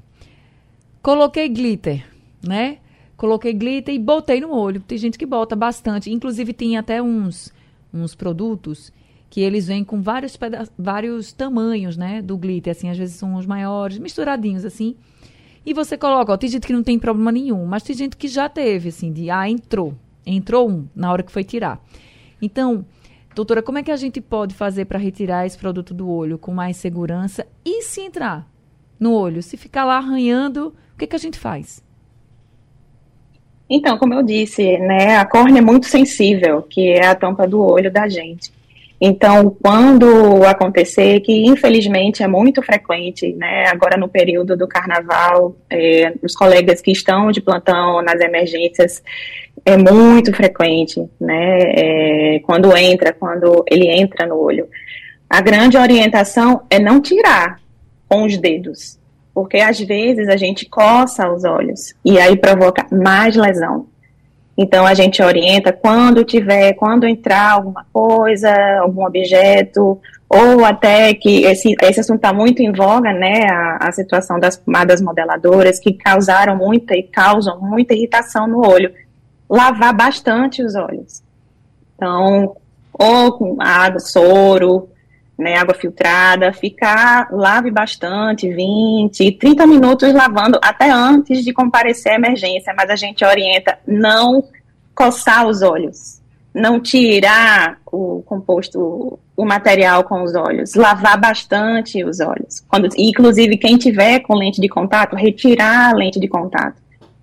Coloquei 1.01 1.49
glitter, 1.49 2.05
né? 2.47 2.77
Coloquei 3.17 3.55
glitter 3.55 3.95
e 3.95 3.99
botei 3.99 4.43
no 4.43 4.53
olho. 4.53 4.83
Tem 4.83 4.99
gente 4.99 5.17
que 5.17 5.25
bota 5.25 5.57
bastante. 5.57 6.13
Inclusive, 6.13 6.53
tem 6.53 6.77
até 6.77 7.01
uns, 7.01 7.51
uns 7.95 8.15
produtos 8.15 8.93
que 9.31 9.41
eles 9.41 9.69
vêm 9.69 9.85
com 9.85 10.03
vários, 10.03 10.37
vários 10.77 11.33
tamanhos, 11.33 11.97
né? 11.97 12.21
Do 12.21 12.37
glitter, 12.37 12.73
assim. 12.73 12.91
Às 12.91 12.99
vezes 12.99 13.15
são 13.15 13.37
os 13.37 13.47
maiores, 13.47 13.97
misturadinhos, 13.97 14.65
assim. 14.65 14.97
E 15.65 15.73
você 15.73 15.97
coloca, 15.97 16.33
ó, 16.33 16.37
tem 16.37 16.51
gente 16.51 16.67
que 16.67 16.73
não 16.73 16.83
tem 16.83 16.99
problema 16.99 17.31
nenhum, 17.31 17.65
mas 17.65 17.85
tem 17.85 17.95
gente 17.95 18.17
que 18.17 18.27
já 18.27 18.49
teve, 18.49 18.89
assim, 18.89 19.13
de, 19.13 19.31
ah, 19.31 19.49
entrou. 19.49 19.95
Entrou 20.27 20.69
um 20.69 20.89
na 20.95 21.13
hora 21.13 21.23
que 21.23 21.31
foi 21.31 21.45
tirar. 21.45 21.81
Então, 22.43 22.85
doutora, 23.33 23.63
como 23.63 23.79
é 23.79 23.83
que 23.85 23.93
a 23.93 23.97
gente 23.97 24.21
pode 24.21 24.53
fazer 24.53 24.87
para 24.87 24.99
retirar 24.99 25.47
esse 25.47 25.57
produto 25.57 25.95
do 25.95 26.11
olho 26.11 26.37
com 26.37 26.53
mais 26.53 26.77
segurança 26.77 27.47
e 27.65 27.83
se 27.83 28.01
entrar 28.01 28.51
no 28.99 29.13
olho? 29.13 29.43
Se 29.43 29.57
ficar 29.57 29.85
lá 29.85 29.99
arranhando, 29.99 30.75
o 30.95 30.99
que, 30.99 31.07
que 31.07 31.17
a 31.17 31.21
gente 31.21 31.39
faz? 31.39 31.85
Então, 33.69 33.97
como 33.97 34.15
eu 34.15 34.25
disse, 34.25 34.77
né, 34.79 35.17
a 35.17 35.25
córnea 35.25 35.61
é 35.61 35.63
muito 35.63 35.87
sensível, 35.87 36.63
que 36.63 36.89
é 36.89 37.07
a 37.07 37.15
tampa 37.15 37.47
do 37.47 37.61
olho 37.61 37.93
da 37.93 38.09
gente. 38.09 38.51
Então, 39.01 39.57
quando 39.63 40.45
acontecer, 40.45 41.21
que 41.21 41.47
infelizmente 41.47 42.23
é 42.23 42.29
muito 42.29 42.61
frequente, 42.63 43.33
né, 43.33 43.67
agora 43.69 43.97
no 43.97 44.09
período 44.09 44.55
do 44.55 44.69
carnaval, 44.69 45.57
é, 45.71 46.13
os 46.23 46.35
colegas 46.35 46.83
que 46.83 46.93
estão 46.93 47.33
de 47.33 47.41
plantão 47.41 48.03
nas 48.03 48.21
emergências, 48.21 49.03
é 49.65 49.77
muito 49.77 50.35
frequente, 50.35 51.01
né, 51.19 51.61
é, 51.75 52.41
quando 52.41 52.77
entra, 52.77 53.13
quando 53.13 53.65
ele 53.71 53.89
entra 53.89 54.27
no 54.27 54.37
olho. 54.37 54.69
A 55.31 55.41
grande 55.41 55.79
orientação 55.79 56.63
é 56.69 56.79
não 56.79 57.01
tirar 57.01 57.59
com 58.07 58.25
os 58.25 58.37
dedos, 58.37 58.99
porque 59.33 59.59
às 59.59 59.81
vezes 59.81 60.29
a 60.29 60.37
gente 60.37 60.67
coça 60.67 61.33
os 61.33 61.45
olhos 61.45 61.95
e 62.05 62.19
aí 62.19 62.37
provoca 62.37 62.87
mais 62.95 63.35
lesão. 63.35 63.87
Então 64.63 64.87
a 64.87 64.93
gente 64.93 65.23
orienta 65.23 65.73
quando 65.73 66.23
tiver, 66.23 66.75
quando 66.75 67.07
entrar 67.07 67.53
alguma 67.53 67.87
coisa, 67.91 68.55
algum 68.79 69.07
objeto, 69.07 69.99
ou 70.29 70.67
até 70.67 71.15
que 71.15 71.45
esse, 71.45 71.75
esse 71.81 72.01
assunto 72.01 72.17
está 72.17 72.31
muito 72.31 72.61
em 72.61 72.71
voga, 72.71 73.11
né, 73.11 73.47
a, 73.51 73.89
a 73.89 73.91
situação 73.91 74.39
das 74.39 74.59
pomadas 74.59 75.01
modeladoras 75.01 75.81
que 75.81 75.95
causaram 75.95 76.57
muita 76.57 76.95
e 76.95 77.03
causam 77.03 77.59
muita 77.59 77.95
irritação 77.95 78.47
no 78.47 78.59
olho. 78.69 78.93
Lavar 79.49 79.97
bastante 79.97 80.63
os 80.63 80.75
olhos. 80.75 81.23
Então, 81.97 82.55
ou 82.93 83.33
com 83.33 83.57
água, 83.63 83.99
soro, 83.99 84.91
né, 85.41 85.57
água 85.57 85.75
filtrada, 85.75 86.53
ficar, 86.53 87.29
lave 87.33 87.71
bastante, 87.71 88.53
20, 88.53 89.33
30 89.33 89.67
minutos 89.67 90.13
lavando 90.13 90.61
até 90.63 90.91
antes 90.91 91.43
de 91.43 91.53
comparecer 91.53 92.13
à 92.13 92.17
emergência, 92.17 92.75
mas 92.77 92.91
a 92.91 92.97
gente 92.97 93.25
orienta 93.25 93.79
não 93.87 94.45
coçar 94.95 95.47
os 95.49 95.63
olhos, 95.63 96.21
não 96.55 96.79
tirar 96.79 97.79
o 97.91 98.23
composto, 98.27 99.19
o 99.35 99.45
material 99.47 100.05
com 100.05 100.23
os 100.23 100.35
olhos, 100.35 100.75
lavar 100.75 101.19
bastante 101.19 102.05
os 102.05 102.21
olhos. 102.21 102.61
Quando, 102.69 102.89
inclusive, 102.99 103.57
quem 103.57 103.79
tiver 103.79 104.21
com 104.21 104.35
lente 104.35 104.61
de 104.61 104.69
contato, 104.69 105.17
retirar 105.17 105.91
a 105.91 105.97
lente 105.97 106.21
de 106.21 106.29
contato. 106.29 106.81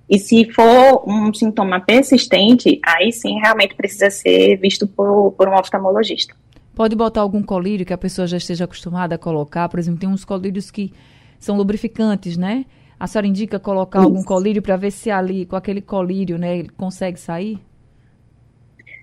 E 0.10 0.18
se 0.18 0.50
for 0.54 1.04
um 1.08 1.34
sintoma 1.34 1.82
persistente, 1.82 2.80
aí 2.84 3.12
sim 3.12 3.40
realmente 3.40 3.76
precisa 3.76 4.10
ser 4.10 4.56
visto 4.56 4.88
por, 4.88 5.34
por 5.34 5.50
um 5.50 5.54
oftalmologista. 5.54 6.34
Pode 6.78 6.96
botar 6.96 7.22
algum 7.22 7.42
colírio 7.42 7.84
que 7.84 7.92
a 7.92 7.98
pessoa 7.98 8.28
já 8.28 8.38
esteja 8.38 8.66
acostumada 8.66 9.16
a 9.16 9.18
colocar. 9.18 9.68
Por 9.68 9.80
exemplo, 9.80 10.00
tem 10.00 10.08
uns 10.08 10.24
colírios 10.24 10.70
que 10.70 10.94
são 11.40 11.58
lubrificantes, 11.58 12.38
né? 12.38 12.66
A 13.00 13.08
senhora 13.08 13.26
indica 13.26 13.60
colocar 13.60 13.98
Isso. 13.98 14.08
algum 14.08 14.24
colírio 14.24 14.62
para 14.62 14.78
ver 14.78 14.92
se 14.92 15.10
ali, 15.10 15.48
com 15.48 15.56
aquele 15.56 15.82
colírio, 15.82 16.38
né, 16.38 16.56
ele 16.56 16.70
consegue 16.70 17.20
sair? 17.20 17.60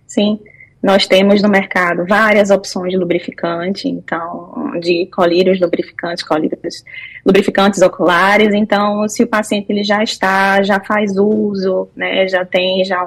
Sim, 0.06 0.38
nós 0.80 1.08
temos 1.08 1.42
no 1.42 1.48
mercado 1.48 2.06
várias 2.06 2.48
opções 2.50 2.92
de 2.92 2.96
lubrificante, 2.96 3.88
então, 3.88 4.78
de 4.80 5.06
colírios 5.06 5.60
lubrificantes, 5.60 6.22
colírios 6.22 6.84
lubrificantes 7.26 7.82
oculares. 7.82 8.54
Então, 8.54 9.08
se 9.08 9.24
o 9.24 9.26
paciente 9.26 9.66
ele 9.70 9.82
já 9.82 10.00
está, 10.00 10.62
já 10.62 10.78
faz 10.78 11.16
uso, 11.16 11.88
né, 11.96 12.28
já 12.28 12.44
tem 12.44 12.84
já 12.84 13.04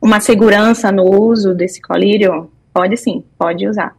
uma 0.00 0.20
segurança 0.20 0.92
no 0.92 1.02
uso 1.02 1.52
desse 1.52 1.82
colírio, 1.82 2.48
Pode 2.72 2.96
sim, 2.96 3.24
pode 3.38 3.66
usar. 3.68 3.94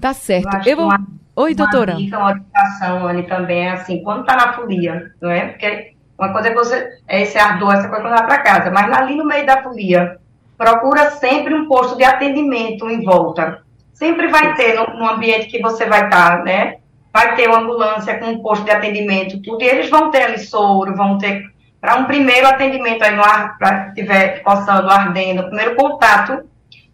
Tá 0.00 0.12
certo. 0.12 0.54
Eu, 0.56 0.72
eu 0.72 0.76
vou... 0.76 0.86
Uma, 0.86 1.06
Oi, 1.36 1.52
doutora. 1.52 1.94
Uma 1.94 2.00
dica, 2.00 2.18
uma 2.18 2.28
orientação, 2.28 3.08
Anne, 3.08 3.22
também 3.24 3.66
é 3.66 3.72
assim, 3.72 4.02
quando 4.04 4.24
tá 4.24 4.36
na 4.36 4.52
folia, 4.52 5.10
não 5.20 5.30
é? 5.30 5.46
Porque 5.46 5.94
uma 6.16 6.32
coisa 6.32 6.48
é 6.48 6.50
que 6.52 6.56
você, 6.56 6.98
é 7.08 7.22
esse 7.22 7.36
ardor, 7.36 7.72
essa 7.72 7.88
coisa 7.88 8.04
levar 8.04 8.24
para 8.24 8.38
casa, 8.38 8.70
mas 8.70 8.92
ali 8.92 9.16
no 9.16 9.24
meio 9.24 9.44
da 9.44 9.60
folia, 9.60 10.16
procura 10.56 11.10
sempre 11.10 11.52
um 11.52 11.66
posto 11.66 11.96
de 11.96 12.04
atendimento 12.04 12.88
em 12.88 13.04
volta. 13.04 13.62
Sempre 13.92 14.28
vai 14.28 14.54
ter 14.54 14.74
no, 14.74 14.96
no 14.96 15.08
ambiente 15.08 15.48
que 15.48 15.60
você 15.60 15.86
vai 15.86 16.04
estar, 16.04 16.38
tá, 16.38 16.44
né? 16.44 16.76
Vai 17.12 17.34
ter 17.34 17.48
uma 17.48 17.58
ambulância 17.58 18.16
com 18.18 18.26
um 18.26 18.40
posto 18.40 18.64
de 18.64 18.70
atendimento, 18.70 19.42
tudo, 19.42 19.62
e 19.62 19.66
eles 19.66 19.90
vão 19.90 20.12
ter 20.12 20.22
ali 20.22 20.38
soro, 20.38 20.94
vão 20.94 21.18
ter 21.18 21.52
para 21.80 21.96
um 21.96 22.04
primeiro 22.04 22.46
atendimento 22.46 23.02
aí 23.02 23.14
no 23.14 23.22
ar, 23.22 23.58
para 23.58 23.88
estiver 23.88 24.40
coçando, 24.42 24.88
ardendo, 24.88 25.42
o 25.42 25.46
primeiro 25.46 25.74
contato 25.74 26.44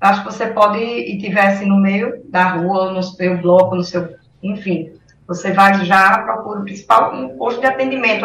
acho 0.00 0.24
que 0.24 0.32
você 0.32 0.46
pode 0.46 0.78
e 0.78 1.18
tivesse 1.18 1.64
no 1.66 1.76
meio 1.76 2.22
da 2.28 2.52
rua, 2.52 2.92
no 2.92 3.02
seu 3.02 3.36
bloco, 3.38 3.76
no 3.76 3.84
seu, 3.84 4.14
enfim, 4.42 4.92
você 5.26 5.52
vai 5.52 5.84
já 5.84 6.18
procura 6.22 6.60
o 6.60 6.64
principal 6.64 7.14
um 7.14 7.36
posto 7.36 7.60
de 7.60 7.66
atendimento. 7.66 8.24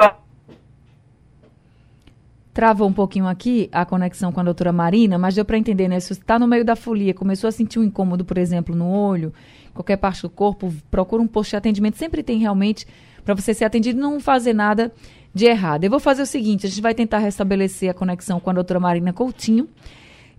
Travou 2.54 2.88
um 2.88 2.94
pouquinho 2.94 3.28
aqui 3.28 3.70
a 3.72 3.86
conexão 3.86 4.32
com 4.32 4.40
a 4.40 4.44
doutora 4.44 4.72
Marina, 4.72 5.18
mas 5.18 5.36
deu 5.36 5.44
para 5.44 5.58
entender, 5.58 5.90
né? 5.90 6.00
Se 6.00 6.16
você 6.16 6.22
está 6.22 6.40
no 6.40 6.48
meio 6.48 6.64
da 6.64 6.76
folia, 6.76 7.14
começou 7.14 7.50
a 7.50 7.52
sentir 7.52 7.80
um 7.80 7.84
incômodo, 7.84 8.24
por 8.24 8.38
exemplo, 8.38 8.74
no 8.74 8.90
olho, 8.90 9.34
qualquer 9.74 9.98
parte 9.98 10.22
do 10.22 10.30
corpo, 10.30 10.74
procura 10.90 11.22
um 11.22 11.28
posto 11.28 11.50
de 11.50 11.58
atendimento. 11.58 11.98
Sempre 11.98 12.24
tem 12.24 12.40
realmente 12.40 12.88
para 13.26 13.36
você 13.36 13.54
ser 13.54 13.66
atendido 13.66 14.00
e 14.00 14.02
não 14.02 14.22
fazer 14.22 14.54
nada 14.54 14.90
de 15.34 15.46
errado. 15.46 15.84
Eu 15.84 15.90
vou 15.90 16.00
fazer 16.00 16.22
o 16.22 16.26
seguinte: 16.26 16.66
a 16.66 16.70
gente 16.70 16.82
vai 16.82 16.94
tentar 16.94 17.18
restabelecer 17.18 17.90
a 17.90 17.94
conexão 17.94 18.40
com 18.40 18.50
a 18.50 18.54
doutora 18.54 18.80
Marina 18.80 19.12
Coutinho. 19.12 19.68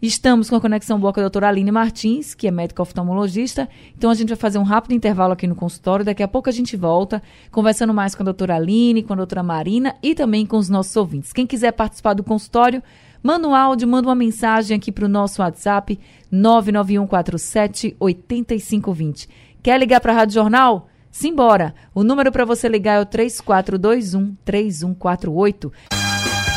Estamos 0.07 0.49
com 0.49 0.55
a 0.55 0.61
Conexão 0.61 1.01
Boa 1.01 1.13
com 1.13 1.19
a 1.19 1.25
doutora 1.25 1.49
Aline 1.49 1.73
Martins, 1.73 2.33
que 2.33 2.47
é 2.47 2.51
médica 2.53 2.81
oftalmologista. 2.81 3.69
Então 3.99 4.09
a 4.09 4.15
gente 4.15 4.29
vai 4.29 4.37
fazer 4.37 4.57
um 4.57 4.63
rápido 4.63 4.93
intervalo 4.95 5.33
aqui 5.33 5.49
no 5.49 5.57
consultório. 5.57 6.05
Daqui 6.05 6.23
a 6.23 6.29
pouco 6.29 6.49
a 6.49 6.53
gente 6.53 6.77
volta, 6.77 7.21
conversando 7.51 7.93
mais 7.93 8.15
com 8.15 8.23
a 8.23 8.25
doutora 8.25 8.55
Aline, 8.55 9.03
com 9.03 9.15
a 9.15 9.17
doutora 9.17 9.43
Marina 9.43 9.97
e 10.01 10.15
também 10.15 10.47
com 10.47 10.59
os 10.59 10.69
nossos 10.69 10.95
ouvintes. 10.95 11.33
Quem 11.33 11.45
quiser 11.45 11.73
participar 11.73 12.15
do 12.15 12.23
consultório, 12.23 12.81
manda 13.21 13.49
um 13.49 13.55
áudio, 13.55 13.89
manda 13.89 14.07
uma 14.07 14.15
mensagem 14.15 14.77
aqui 14.77 14.93
para 14.93 15.07
o 15.07 15.09
nosso 15.09 15.43
WhatsApp 15.43 15.99
99147 16.31 17.97
8520. 17.99 19.29
Quer 19.61 19.77
ligar 19.77 20.01
para 20.01 20.13
a 20.13 20.17
Rádio 20.19 20.35
Jornal? 20.35 20.89
Simbora! 21.11 21.75
O 21.93 22.05
número 22.05 22.31
para 22.31 22.45
você 22.45 22.69
ligar 22.69 22.99
é 22.99 23.01
o 23.01 23.07
3421 23.07 24.37
3148. 24.45 25.73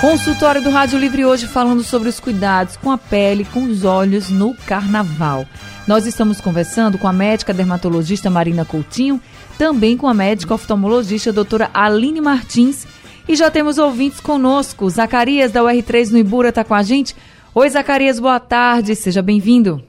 Consultório 0.02 0.64
do 0.64 0.70
Rádio 0.70 0.98
Livre 0.98 1.26
hoje 1.26 1.46
falando 1.46 1.84
sobre 1.84 2.08
os 2.08 2.22
cuidados 2.22 2.78
com 2.78 2.90
a 2.90 2.98
pele, 2.98 3.44
com 3.44 3.64
os 3.64 3.84
olhos 3.84 4.32
no 4.32 4.56
carnaval. 4.66 5.44
Nós 5.86 6.06
estamos 6.06 6.40
conversando 6.40 6.98
com 6.98 7.06
a 7.06 7.12
médica 7.12 7.54
dermatologista 7.54 8.30
Marina 8.30 8.64
Coutinho, 8.64 9.20
também 9.58 9.98
com 9.98 10.08
a 10.08 10.14
médica 10.14 10.54
oftalmologista 10.54 11.34
doutora 11.34 11.70
Aline 11.74 12.22
Martins. 12.22 12.88
E 13.28 13.36
já 13.36 13.52
temos 13.52 13.78
ouvintes 13.78 14.22
conosco. 14.22 14.90
Zacarias 14.90 15.52
da 15.52 15.62
UR3 15.64 16.14
no 16.14 16.18
Ibura 16.18 16.48
está 16.48 16.64
com 16.64 16.74
a 16.74 16.82
gente. 16.82 17.14
Oi, 17.54 17.70
Zacarias, 17.70 18.22
boa 18.22 18.40
tarde, 18.40 18.96
seja 18.96 19.22
bem-vindo. 19.22 19.84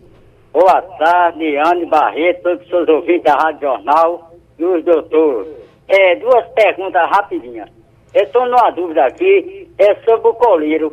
Boa 0.52 0.82
tarde, 0.82 1.56
Anne 1.56 1.86
Barreto, 1.86 2.42
todos 2.42 2.62
os 2.62 2.68
seus 2.68 2.88
ouvintes 2.88 3.22
da 3.22 3.36
Rádio 3.36 3.60
Jornal 3.60 4.34
e 4.58 4.64
os 4.64 4.84
doutores. 4.84 5.52
É, 5.86 6.16
duas 6.16 6.48
perguntas 6.48 7.08
rapidinhas. 7.10 7.70
Eu 8.12 8.24
estou 8.24 8.44
numa 8.46 8.70
dúvida 8.70 9.04
aqui, 9.04 9.69
é 9.80 9.94
sobre 10.04 10.28
o 10.28 10.34
colírio, 10.34 10.92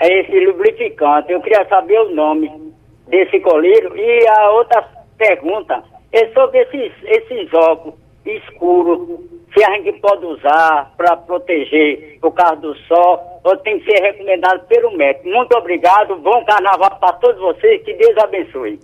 é 0.00 0.20
esse 0.20 0.44
lubrificante. 0.44 1.32
Eu 1.32 1.40
queria 1.40 1.64
saber 1.68 2.00
o 2.00 2.14
nome 2.14 2.50
desse 3.06 3.38
colírio. 3.40 3.96
E 3.96 4.28
a 4.28 4.50
outra 4.50 4.84
pergunta 5.16 5.82
é 6.12 6.28
sobre 6.32 6.58
esses, 6.62 6.92
esses 7.04 7.54
óculos 7.54 7.94
escuros, 8.26 9.20
se 9.54 9.62
a 9.62 9.70
gente 9.76 10.00
pode 10.00 10.24
usar 10.24 10.92
para 10.96 11.16
proteger 11.16 12.18
o 12.22 12.30
carro 12.30 12.56
do 12.56 12.74
sol, 12.88 13.40
ou 13.44 13.56
tem 13.58 13.78
que 13.78 13.84
ser 13.84 14.02
recomendado 14.02 14.66
pelo 14.66 14.96
médico. 14.96 15.28
Muito 15.28 15.56
obrigado, 15.56 16.16
bom 16.16 16.44
carnaval 16.44 16.98
para 16.98 17.12
todos 17.14 17.40
vocês, 17.40 17.82
que 17.84 17.92
Deus 17.94 18.16
abençoe. 18.18 18.80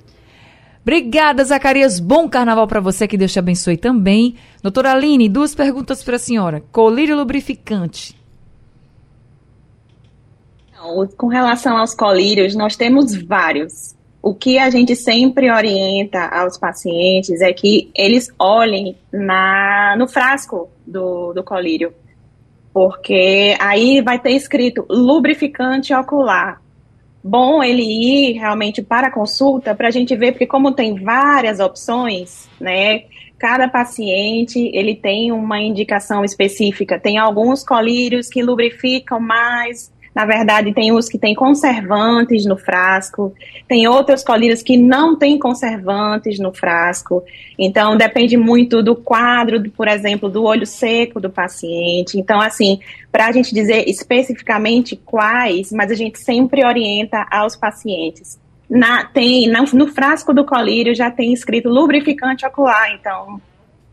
Obrigada, 0.83 1.45
Zacarias. 1.45 1.99
Bom 1.99 2.29
carnaval 2.29 2.67
para 2.67 2.81
você, 2.81 3.09
que 3.09 3.17
Deus 3.17 3.33
te 3.33 3.39
abençoe 3.39 3.77
também. 3.77 4.37
Doutora 4.63 4.93
Aline, 4.93 5.29
duas 5.29 5.55
perguntas 5.55 6.05
para 6.05 6.17
a 6.17 6.19
senhora. 6.19 6.63
Colírio 6.73 7.17
lubrificante. 7.17 8.20
Com 11.17 11.29
relação 11.29 11.77
aos 11.77 11.95
colírios, 11.95 12.55
nós 12.55 12.77
temos 12.77 13.15
vários. 13.15 13.95
O 14.23 14.35
que 14.35 14.59
a 14.59 14.71
gente 14.71 14.97
sempre 14.97 15.51
orienta 15.51 16.27
aos 16.27 16.59
pacientes 16.59 17.41
é 17.41 17.53
que 17.53 17.91
eles 17.95 18.29
olhem 18.39 18.97
na, 19.13 19.95
no 19.99 20.09
frasco 20.09 20.71
do, 20.87 21.33
do 21.33 21.43
colírio, 21.43 21.93
porque 22.73 23.57
aí 23.59 24.01
vai 24.03 24.19
ter 24.19 24.33
escrito 24.33 24.85
lubrificante 24.89 25.95
ocular 25.95 26.61
bom 27.23 27.63
ele 27.63 27.83
ir 27.83 28.33
realmente 28.33 28.83
para 28.83 29.09
a 29.09 29.11
consulta 29.11 29.75
para 29.75 29.89
a 29.89 29.91
gente 29.91 30.17
ver, 30.17 30.33
porque 30.33 30.47
como 30.47 30.73
tem 30.73 30.95
várias 30.95 31.61
opções, 31.61 32.49
né? 32.59 33.05
Cada 33.39 33.69
paciente 33.69 34.71
ele 34.75 34.95
tem 34.95 35.33
uma 35.33 35.61
indicação 35.61 36.25
específica. 36.25 36.99
Tem 36.99 37.17
alguns 37.17 37.65
colírios 37.65 38.29
que 38.29 38.43
lubrificam 38.43 39.19
mais 39.19 39.91
na 40.15 40.25
verdade, 40.25 40.75
tem 40.75 40.93
os 40.93 41.09
que 41.09 41.19
têm 41.19 41.35
conservantes 41.35 42.45
no 42.45 42.57
frasco, 42.57 43.33
tem 43.69 43.87
outros 43.87 44.25
colírios 44.25 44.63
que 44.63 44.77
não 44.77 45.17
têm 45.17 45.39
conservantes 45.39 46.39
no 46.39 46.53
frasco. 46.53 47.23
Então, 47.57 47.97
depende 47.97 48.37
muito 48.37 48.83
do 48.83 48.97
quadro, 48.97 49.63
por 49.71 49.87
exemplo, 49.87 50.29
do 50.29 50.43
olho 50.43 50.67
seco 50.67 51.21
do 51.21 51.31
paciente. 51.31 52.19
Então, 52.19 52.41
assim, 52.41 52.81
para 53.13 53.27
a 53.27 53.33
gente 53.33 53.55
dizer 53.55 53.89
especificamente 53.89 54.97
quais, 54.97 55.71
mas 55.71 55.93
a 55.93 55.95
gente 55.95 56.19
sempre 56.19 56.65
orienta 56.65 57.25
aos 57.31 57.55
pacientes. 57.55 58.39
Na, 58.69 59.05
tem, 59.05 59.49
no, 59.49 59.65
no 59.73 59.87
frasco 59.89 60.35
do 60.35 60.45
colírio 60.45 60.95
já 60.95 61.11
tem 61.11 61.33
escrito 61.33 61.69
lubrificante 61.69 62.45
ocular, 62.47 62.93
então 62.95 63.41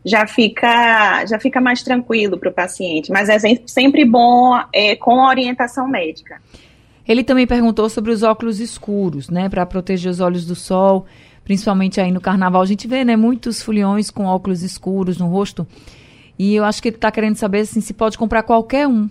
já 0.08 0.26
fica, 0.26 1.24
já 1.26 1.38
fica 1.38 1.60
mais 1.60 1.82
tranquilo 1.82 2.38
para 2.38 2.48
o 2.48 2.52
paciente. 2.52 3.12
Mas 3.12 3.28
é 3.28 3.38
sempre 3.66 4.04
bom 4.04 4.58
é, 4.72 4.96
com 4.96 5.24
orientação 5.26 5.86
médica. 5.86 6.40
Ele 7.06 7.24
também 7.24 7.46
perguntou 7.46 7.88
sobre 7.88 8.10
os 8.10 8.22
óculos 8.22 8.60
escuros, 8.60 9.30
né, 9.30 9.48
para 9.48 9.64
proteger 9.64 10.10
os 10.10 10.20
olhos 10.20 10.44
do 10.44 10.54
sol, 10.54 11.06
principalmente 11.42 12.00
aí 12.00 12.12
no 12.12 12.20
carnaval. 12.20 12.60
A 12.60 12.66
gente 12.66 12.86
vê, 12.86 13.04
né, 13.04 13.16
muitos 13.16 13.62
foliões 13.62 14.10
com 14.10 14.26
óculos 14.26 14.62
escuros 14.62 15.16
no 15.16 15.26
rosto. 15.26 15.66
E 16.38 16.54
eu 16.54 16.64
acho 16.64 16.82
que 16.82 16.88
ele 16.88 16.96
está 16.96 17.10
querendo 17.10 17.36
saber 17.36 17.60
assim, 17.60 17.80
se 17.80 17.94
pode 17.94 18.18
comprar 18.18 18.42
qualquer 18.42 18.86
um. 18.86 19.08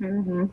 Uhum. 0.00 0.48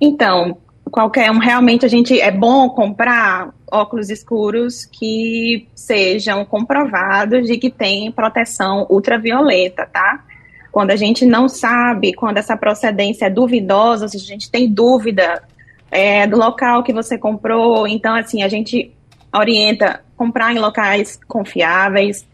Então, 0.00 0.56
qualquer 0.90 1.30
um, 1.30 1.38
realmente 1.38 1.84
a 1.84 1.88
gente 1.88 2.20
é 2.20 2.30
bom 2.30 2.68
comprar 2.70 3.52
óculos 3.70 4.10
escuros 4.10 4.84
que 4.84 5.68
sejam 5.74 6.44
comprovados 6.44 7.46
de 7.46 7.58
que 7.58 7.70
tem 7.70 8.10
proteção 8.12 8.86
ultravioleta, 8.88 9.86
tá? 9.86 10.24
Quando 10.70 10.90
a 10.90 10.96
gente 10.96 11.24
não 11.24 11.48
sabe, 11.48 12.12
quando 12.14 12.38
essa 12.38 12.56
procedência 12.56 13.26
é 13.26 13.30
duvidosa, 13.30 14.08
se 14.08 14.16
a 14.16 14.20
gente 14.20 14.50
tem 14.50 14.68
dúvida 14.68 15.42
é, 15.90 16.26
do 16.26 16.36
local 16.36 16.82
que 16.82 16.92
você 16.92 17.16
comprou, 17.16 17.86
então 17.86 18.14
assim, 18.14 18.42
a 18.42 18.48
gente 18.48 18.92
orienta 19.32 20.00
comprar 20.16 20.52
em 20.52 20.58
locais 20.58 21.18
confiáveis, 21.26 22.26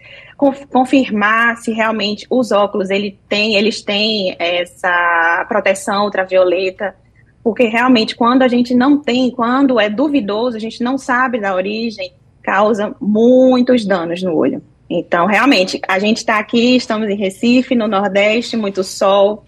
confirmar 0.71 1.59
se 1.59 1.71
realmente 1.71 2.27
os 2.31 2.51
óculos 2.51 2.89
ele 2.89 3.19
tem, 3.29 3.57
eles 3.57 3.83
têm 3.83 4.37
essa 4.39 5.45
proteção 5.49 6.05
ultravioleta, 6.05 6.95
porque 7.43 7.65
realmente 7.65 8.15
quando 8.15 8.43
a 8.43 8.49
gente 8.49 8.75
não 8.75 8.99
tem, 8.99 9.31
quando 9.31 9.81
é 9.81 9.89
duvidoso, 9.89 10.57
a 10.57 10.61
gente 10.61 10.83
não 10.83 10.99
sabe 10.99 11.41
da 11.41 11.55
origem, 11.55 12.13
causa 12.43 12.95
muitos 13.01 13.85
danos 13.85 14.23
no 14.23 14.35
olho. 14.35 14.63
Então, 14.89 15.27
realmente, 15.27 15.81
a 15.87 16.01
gente 16.01 16.17
está 16.17 16.39
aqui, 16.39 16.75
estamos 16.75 17.09
em 17.09 17.15
Recife, 17.15 17.77
no 17.77 17.87
Nordeste, 17.87 18.57
muito 18.57 18.83
sol, 18.83 19.45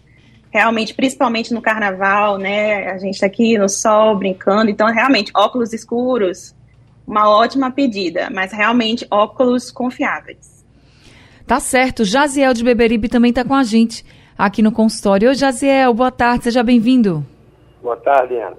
realmente, 0.53 0.95
principalmente 0.95 1.53
no 1.53 1.61
Carnaval, 1.61 2.39
né? 2.39 2.89
A 2.91 2.99
gente 2.99 3.15
está 3.15 3.27
aqui 3.27 3.59
no 3.59 3.69
sol, 3.69 4.17
brincando. 4.17 4.71
Então, 4.71 4.87
realmente, 4.87 5.33
óculos 5.35 5.73
escuros, 5.73 6.55
uma 7.05 7.29
ótima 7.29 7.73
pedida, 7.73 8.31
mas 8.33 8.53
realmente 8.53 9.05
óculos 9.11 9.73
confiáveis. 9.73 10.65
Tá 11.45 11.59
certo. 11.59 12.05
Jaziel 12.05 12.55
de 12.55 12.63
Beberibe 12.63 13.09
também 13.09 13.31
está 13.31 13.45
com 13.45 13.55
a 13.55 13.65
gente 13.65 14.05
aqui 14.39 14.63
no 14.63 14.71
consultório. 14.71 15.29
Oi, 15.29 15.35
Jaziel, 15.35 15.93
boa 15.93 16.13
tarde, 16.13 16.45
seja 16.45 16.63
bem-vindo. 16.63 17.27
Boa 17.83 17.97
tarde, 17.97 18.37
Ana. 18.37 18.57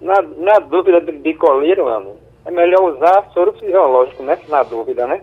Na, 0.00 0.20
na 0.20 0.58
dúvida 0.58 1.00
de 1.00 1.12
bicoleiro, 1.12 1.86
Ana, 1.86 2.10
é 2.44 2.50
melhor 2.50 2.92
usar 2.92 3.30
soro 3.32 3.52
fisiológico, 3.52 4.24
né? 4.24 4.36
Na 4.48 4.64
dúvida, 4.64 5.06
né? 5.06 5.22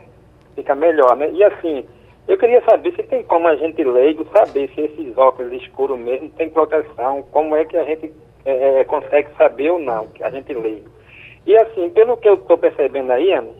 Fica 0.56 0.74
melhor, 0.74 1.18
né? 1.18 1.30
E 1.32 1.44
assim, 1.44 1.86
eu 2.30 2.38
queria 2.38 2.64
saber 2.64 2.96
se 2.96 3.04
tem 3.04 3.24
como 3.24 3.50
a 3.50 3.56
gente 3.58 3.84
leigo 3.84 4.26
saber 4.32 4.70
se 4.74 4.82
esses 4.82 5.18
óculos 5.18 5.52
escuros 5.52 6.00
mesmo 6.00 6.30
tem 6.30 6.50
proteção, 6.50 7.24
como 7.32 7.58
é 7.58 7.66
que 7.66 7.76
a 7.76 7.84
gente 7.84 8.14
é, 8.46 8.80
é 8.80 8.84
consegue 8.86 9.28
saber 9.38 9.70
ou 9.70 9.80
não, 9.80 10.08
que 10.08 10.24
a 10.24 10.30
gente 10.30 10.54
leigo. 10.54 10.90
E 11.46 11.58
assim, 11.58 11.90
pelo 11.90 12.16
que 12.16 12.30
eu 12.30 12.36
estou 12.36 12.58
percebendo 12.58 13.12
aí, 13.12 13.34
Ana, 13.34 13.52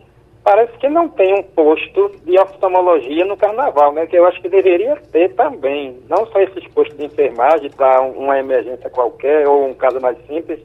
parece 0.46 0.78
que 0.78 0.88
não 0.88 1.08
tem 1.08 1.34
um 1.34 1.42
posto 1.42 2.12
de 2.24 2.38
oftalmologia 2.38 3.24
no 3.24 3.36
carnaval, 3.36 3.92
né? 3.92 4.06
Que 4.06 4.16
eu 4.16 4.24
acho 4.26 4.40
que 4.40 4.48
deveria 4.48 4.94
ter 5.10 5.34
também. 5.34 5.98
Não 6.08 6.24
só 6.26 6.40
esses 6.40 6.64
postos 6.68 6.96
de 6.96 7.04
enfermagem 7.04 7.68
para 7.70 8.00
uma 8.02 8.38
emergência 8.38 8.88
qualquer 8.88 9.48
ou 9.48 9.66
um 9.66 9.74
caso 9.74 10.00
mais 10.00 10.16
simples, 10.28 10.60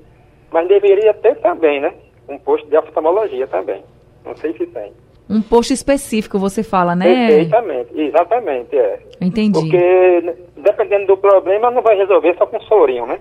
mas 0.51 0.67
deveria 0.67 1.15
ter 1.15 1.35
também, 1.37 1.81
né? 1.81 1.95
Um 2.29 2.37
posto 2.37 2.69
de 2.69 2.77
oftalmologia 2.77 3.47
também. 3.47 3.83
Não 4.23 4.37
sei 4.37 4.53
se 4.53 4.67
tem. 4.67 4.93
Um 5.27 5.41
posto 5.41 5.73
específico, 5.73 6.37
você 6.37 6.61
fala, 6.61 6.95
né? 6.95 7.05
Perfeitamente, 7.27 7.99
exatamente, 7.99 8.77
é. 8.77 8.99
Entendi. 9.19 9.59
Porque 9.59 10.35
dependendo 10.57 11.07
do 11.07 11.17
problema, 11.17 11.71
não 11.71 11.81
vai 11.81 11.97
resolver 11.97 12.35
só 12.37 12.45
com 12.45 12.61
sorinho, 12.61 13.07
né? 13.07 13.19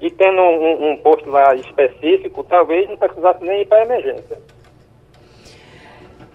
E 0.00 0.10
tendo 0.10 0.40
um, 0.42 0.90
um 0.90 0.96
posto 0.96 1.30
lá 1.30 1.54
específico, 1.54 2.42
talvez 2.42 2.88
não 2.88 2.96
precisasse 2.96 3.44
nem 3.44 3.60
ir 3.60 3.66
para 3.66 3.84
emergência. 3.84 4.38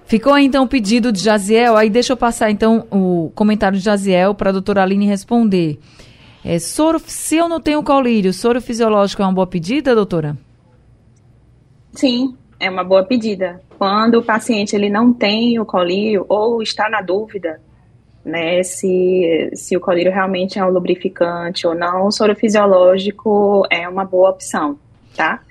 Ficou 0.05 0.38
então 0.38 0.65
o 0.65 0.67
pedido 0.67 1.12
de 1.12 1.19
Jaziel, 1.19 1.75
aí 1.75 1.89
deixa 1.89 2.13
eu 2.13 2.17
passar 2.17 2.51
então 2.51 2.85
o 2.91 3.31
comentário 3.33 3.77
de 3.77 3.83
Jaziel 3.83 4.35
para 4.35 4.50
a 4.50 4.53
doutora 4.53 4.83
Aline 4.83 5.07
responder. 5.07 5.79
É, 6.43 6.59
soro, 6.59 7.00
se 7.00 7.38
eu 7.38 7.50
não 7.50 7.59
tenho 7.59 7.81
colírio, 7.81 8.31
soro 8.31 8.62
fisiológico 8.62 9.24
é 9.24 9.25
uma 9.25 9.33
boa 9.33 9.47
pedida, 9.47 9.95
doutora? 9.95 10.38
Sim, 11.93 12.35
é 12.59 12.69
uma 12.69 12.83
boa 12.83 13.03
pedida. 13.03 13.59
Quando 13.79 14.19
o 14.19 14.24
paciente 14.24 14.75
ele 14.75 14.89
não 14.89 15.12
tem 15.12 15.59
o 15.59 15.65
colírio 15.65 16.24
ou 16.29 16.62
está 16.62 16.88
na 16.88 17.01
dúvida, 17.01 17.59
né, 18.24 18.62
se, 18.62 19.50
se 19.53 19.75
o 19.75 19.79
colírio 19.79 20.12
realmente 20.12 20.59
é 20.59 20.65
um 20.65 20.69
lubrificante 20.69 21.65
ou 21.65 21.74
não, 21.74 22.05
o 22.05 22.12
soro 22.12 22.35
fisiológico 22.35 23.65
é 23.71 23.89
uma 23.89 24.05
boa 24.05 24.29
opção, 24.29 24.77
tá? 25.15 25.41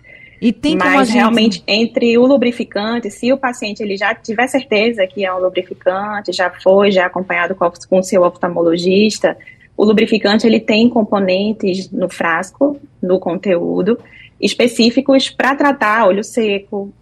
E 0.44 0.52
tem 0.52 0.76
Mas 0.76 0.92
como 0.92 1.04
gente... 1.06 1.14
realmente 1.14 1.64
entre 1.66 2.18
o 2.18 2.26
lubrificante, 2.26 3.10
se 3.10 3.32
o 3.32 3.38
paciente 3.38 3.82
ele 3.82 3.96
já 3.96 4.14
tiver 4.14 4.46
certeza 4.46 5.06
que 5.06 5.24
é 5.24 5.32
um 5.32 5.38
lubrificante, 5.38 6.34
já 6.34 6.50
foi, 6.50 6.92
já 6.92 7.06
acompanhado 7.06 7.54
com, 7.54 7.72
com 7.88 8.00
o 8.00 8.02
seu 8.02 8.22
oftalmologista, 8.22 9.38
o 9.74 9.86
lubrificante 9.86 10.46
ele 10.46 10.60
tem 10.60 10.86
componentes 10.90 11.90
no 11.90 12.10
frasco, 12.10 12.78
no 13.02 13.18
conteúdo, 13.18 13.98
específicos 14.38 15.30
para 15.30 15.54
tratar 15.56 16.06
olho 16.06 16.22
seco, 16.22 16.92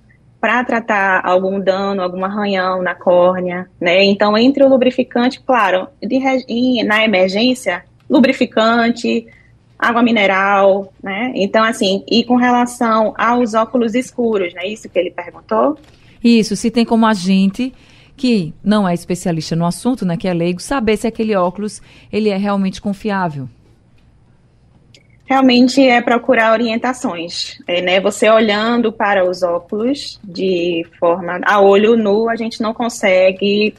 para 0.41 0.63
tratar 0.63 1.27
algum 1.27 1.59
dano, 1.59 2.01
algum 2.01 2.25
arranhão 2.25 2.81
na 2.81 2.95
córnea, 2.95 3.69
né? 3.81 4.05
Então, 4.05 4.39
entre 4.39 4.63
o 4.63 4.69
lubrificante, 4.69 5.41
claro, 5.41 5.89
de, 6.01 6.85
na 6.85 7.05
emergência, 7.05 7.85
lubrificante, 8.09 9.27
água 9.83 10.03
mineral, 10.03 10.93
né? 11.03 11.33
Então, 11.35 11.65
assim, 11.65 12.05
e 12.09 12.23
com 12.23 12.37
relação 12.37 13.13
aos 13.19 13.53
óculos 13.53 13.97
escuros, 13.97 14.55
né? 14.55 14.69
Isso 14.69 14.89
que 14.89 14.97
ele 14.97 15.11
perguntou? 15.11 15.77
Isso, 16.23 16.55
se 16.55 16.71
tem 16.71 16.85
como 16.85 17.05
a 17.05 17.13
gente 17.13 17.73
que 18.17 18.55
não 18.63 18.89
é 18.89 18.95
especialista 18.95 19.57
no 19.57 19.67
assunto, 19.67 20.07
né, 20.07 20.17
que 20.17 20.29
é 20.29 20.35
leigo, 20.35 20.61
saber 20.61 20.97
se 20.97 21.09
aquele 21.09 21.35
óculos 21.35 21.83
ele 22.13 22.29
é 22.29 22.37
realmente 22.37 22.81
confiável. 22.81 23.49
Realmente 25.25 25.81
é 25.81 26.01
procurar 26.01 26.53
orientações, 26.53 27.59
é, 27.67 27.81
né? 27.81 28.01
Você 28.01 28.29
olhando 28.31 28.93
para 28.93 29.29
os 29.29 29.43
óculos 29.43 30.21
de 30.23 30.87
forma 31.01 31.41
a 31.45 31.61
olho 31.61 31.97
nu, 31.97 32.29
a 32.29 32.37
gente 32.37 32.61
não 32.61 32.75
consegue 32.75 33.75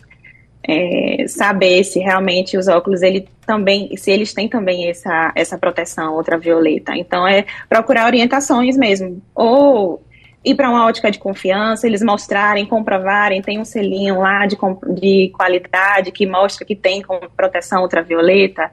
é, 0.68 1.26
saber 1.28 1.84
se 1.84 2.00
realmente 2.00 2.58
os 2.58 2.68
óculos 2.68 3.02
ele 3.02 3.28
também, 3.46 3.96
se 3.98 4.12
eles 4.12 4.34
têm 4.34 4.48
também 4.48 4.90
essa, 4.90 5.32
essa 5.36 5.58
proteção 5.58 6.16
ultravioleta. 6.16 6.96
Então 6.96 7.28
é 7.28 7.46
procurar 7.68 8.06
orientações 8.06 8.78
mesmo, 8.78 9.22
ou 9.36 10.02
ir 10.44 10.56
para 10.56 10.70
uma 10.70 10.86
ótica 10.86 11.10
de 11.12 11.20
confiança, 11.20 11.88
eles 11.88 12.02
mostrarem, 12.02 12.66
comprovarem, 12.66 13.42
tem 13.42 13.60
um 13.60 13.66
selinho 13.66 14.20
lá 14.20 14.46
de, 14.46 14.58
de 14.96 15.32
qualidade 15.36 16.12
que 16.12 16.26
mostra 16.26 16.66
que 16.66 16.76
tem 16.76 17.02
com 17.02 17.20
proteção 17.36 17.82
ultravioleta, 17.82 18.72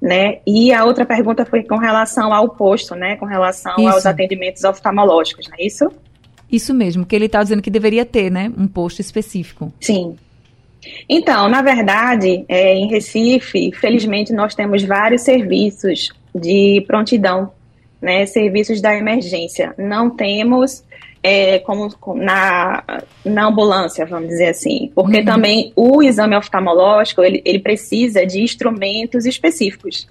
né? 0.00 0.38
E 0.46 0.72
a 0.72 0.84
outra 0.84 1.04
pergunta 1.04 1.44
foi 1.44 1.64
com 1.64 1.76
relação 1.76 2.32
ao 2.32 2.50
posto, 2.50 2.94
né? 2.94 3.16
Com 3.16 3.26
relação 3.26 3.74
isso. 3.78 3.88
aos 3.88 4.06
atendimentos 4.06 4.62
oftalmológicos, 4.62 5.48
não 5.48 5.56
é 5.58 5.66
isso? 5.66 5.90
Isso 6.50 6.72
mesmo, 6.72 7.04
que 7.04 7.14
ele 7.14 7.26
está 7.26 7.42
dizendo 7.42 7.60
que 7.60 7.70
deveria 7.70 8.06
ter, 8.06 8.30
né? 8.30 8.50
Um 8.56 8.68
posto 8.68 9.00
específico. 9.00 9.72
Sim, 9.80 10.16
então, 11.08 11.48
na 11.48 11.62
verdade, 11.62 12.44
é, 12.48 12.74
em 12.74 12.88
Recife, 12.88 13.72
felizmente, 13.72 14.32
nós 14.32 14.54
temos 14.54 14.82
vários 14.84 15.22
serviços 15.22 16.10
de 16.34 16.84
prontidão, 16.86 17.52
né, 18.00 18.26
serviços 18.26 18.80
da 18.80 18.94
emergência. 18.94 19.74
Não 19.76 20.10
temos 20.10 20.84
é, 21.22 21.58
como 21.58 21.88
na, 22.14 22.82
na 23.24 23.46
ambulância, 23.46 24.06
vamos 24.06 24.28
dizer 24.28 24.48
assim, 24.48 24.90
porque 24.94 25.18
uhum. 25.18 25.24
também 25.24 25.72
o 25.74 26.02
exame 26.02 26.36
oftalmológico 26.36 27.22
ele, 27.22 27.42
ele 27.44 27.58
precisa 27.58 28.24
de 28.24 28.40
instrumentos 28.40 29.26
específicos 29.26 30.06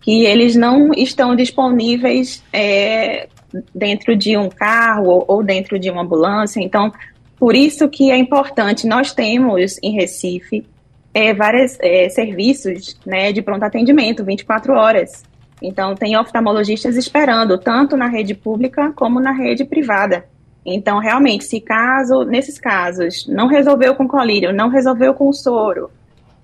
que 0.00 0.24
eles 0.24 0.54
não 0.54 0.92
estão 0.92 1.34
disponíveis 1.34 2.44
é, 2.52 3.28
dentro 3.74 4.14
de 4.14 4.36
um 4.36 4.48
carro 4.48 5.08
ou, 5.08 5.24
ou 5.26 5.42
dentro 5.42 5.80
de 5.80 5.90
uma 5.90 6.02
ambulância. 6.02 6.60
Então, 6.60 6.92
por 7.38 7.54
isso 7.54 7.88
que 7.88 8.10
é 8.10 8.16
importante, 8.16 8.86
nós 8.86 9.12
temos 9.12 9.78
em 9.82 9.92
Recife 9.92 10.66
é, 11.12 11.32
vários 11.34 11.78
é, 11.80 12.08
serviços 12.08 12.98
né, 13.04 13.32
de 13.32 13.42
pronto 13.42 13.62
atendimento, 13.62 14.24
24 14.24 14.74
horas. 14.74 15.22
Então, 15.62 15.94
tem 15.94 16.16
oftalmologistas 16.16 16.96
esperando, 16.96 17.56
tanto 17.56 17.96
na 17.96 18.06
rede 18.06 18.34
pública 18.34 18.92
como 18.94 19.20
na 19.20 19.32
rede 19.32 19.64
privada. 19.64 20.26
Então, 20.64 20.98
realmente, 20.98 21.44
se 21.44 21.60
caso, 21.60 22.24
nesses 22.24 22.58
casos, 22.58 23.26
não 23.26 23.46
resolveu 23.46 23.94
com 23.94 24.08
colírio, 24.08 24.52
não 24.52 24.68
resolveu 24.68 25.14
com 25.14 25.32
soro, 25.32 25.90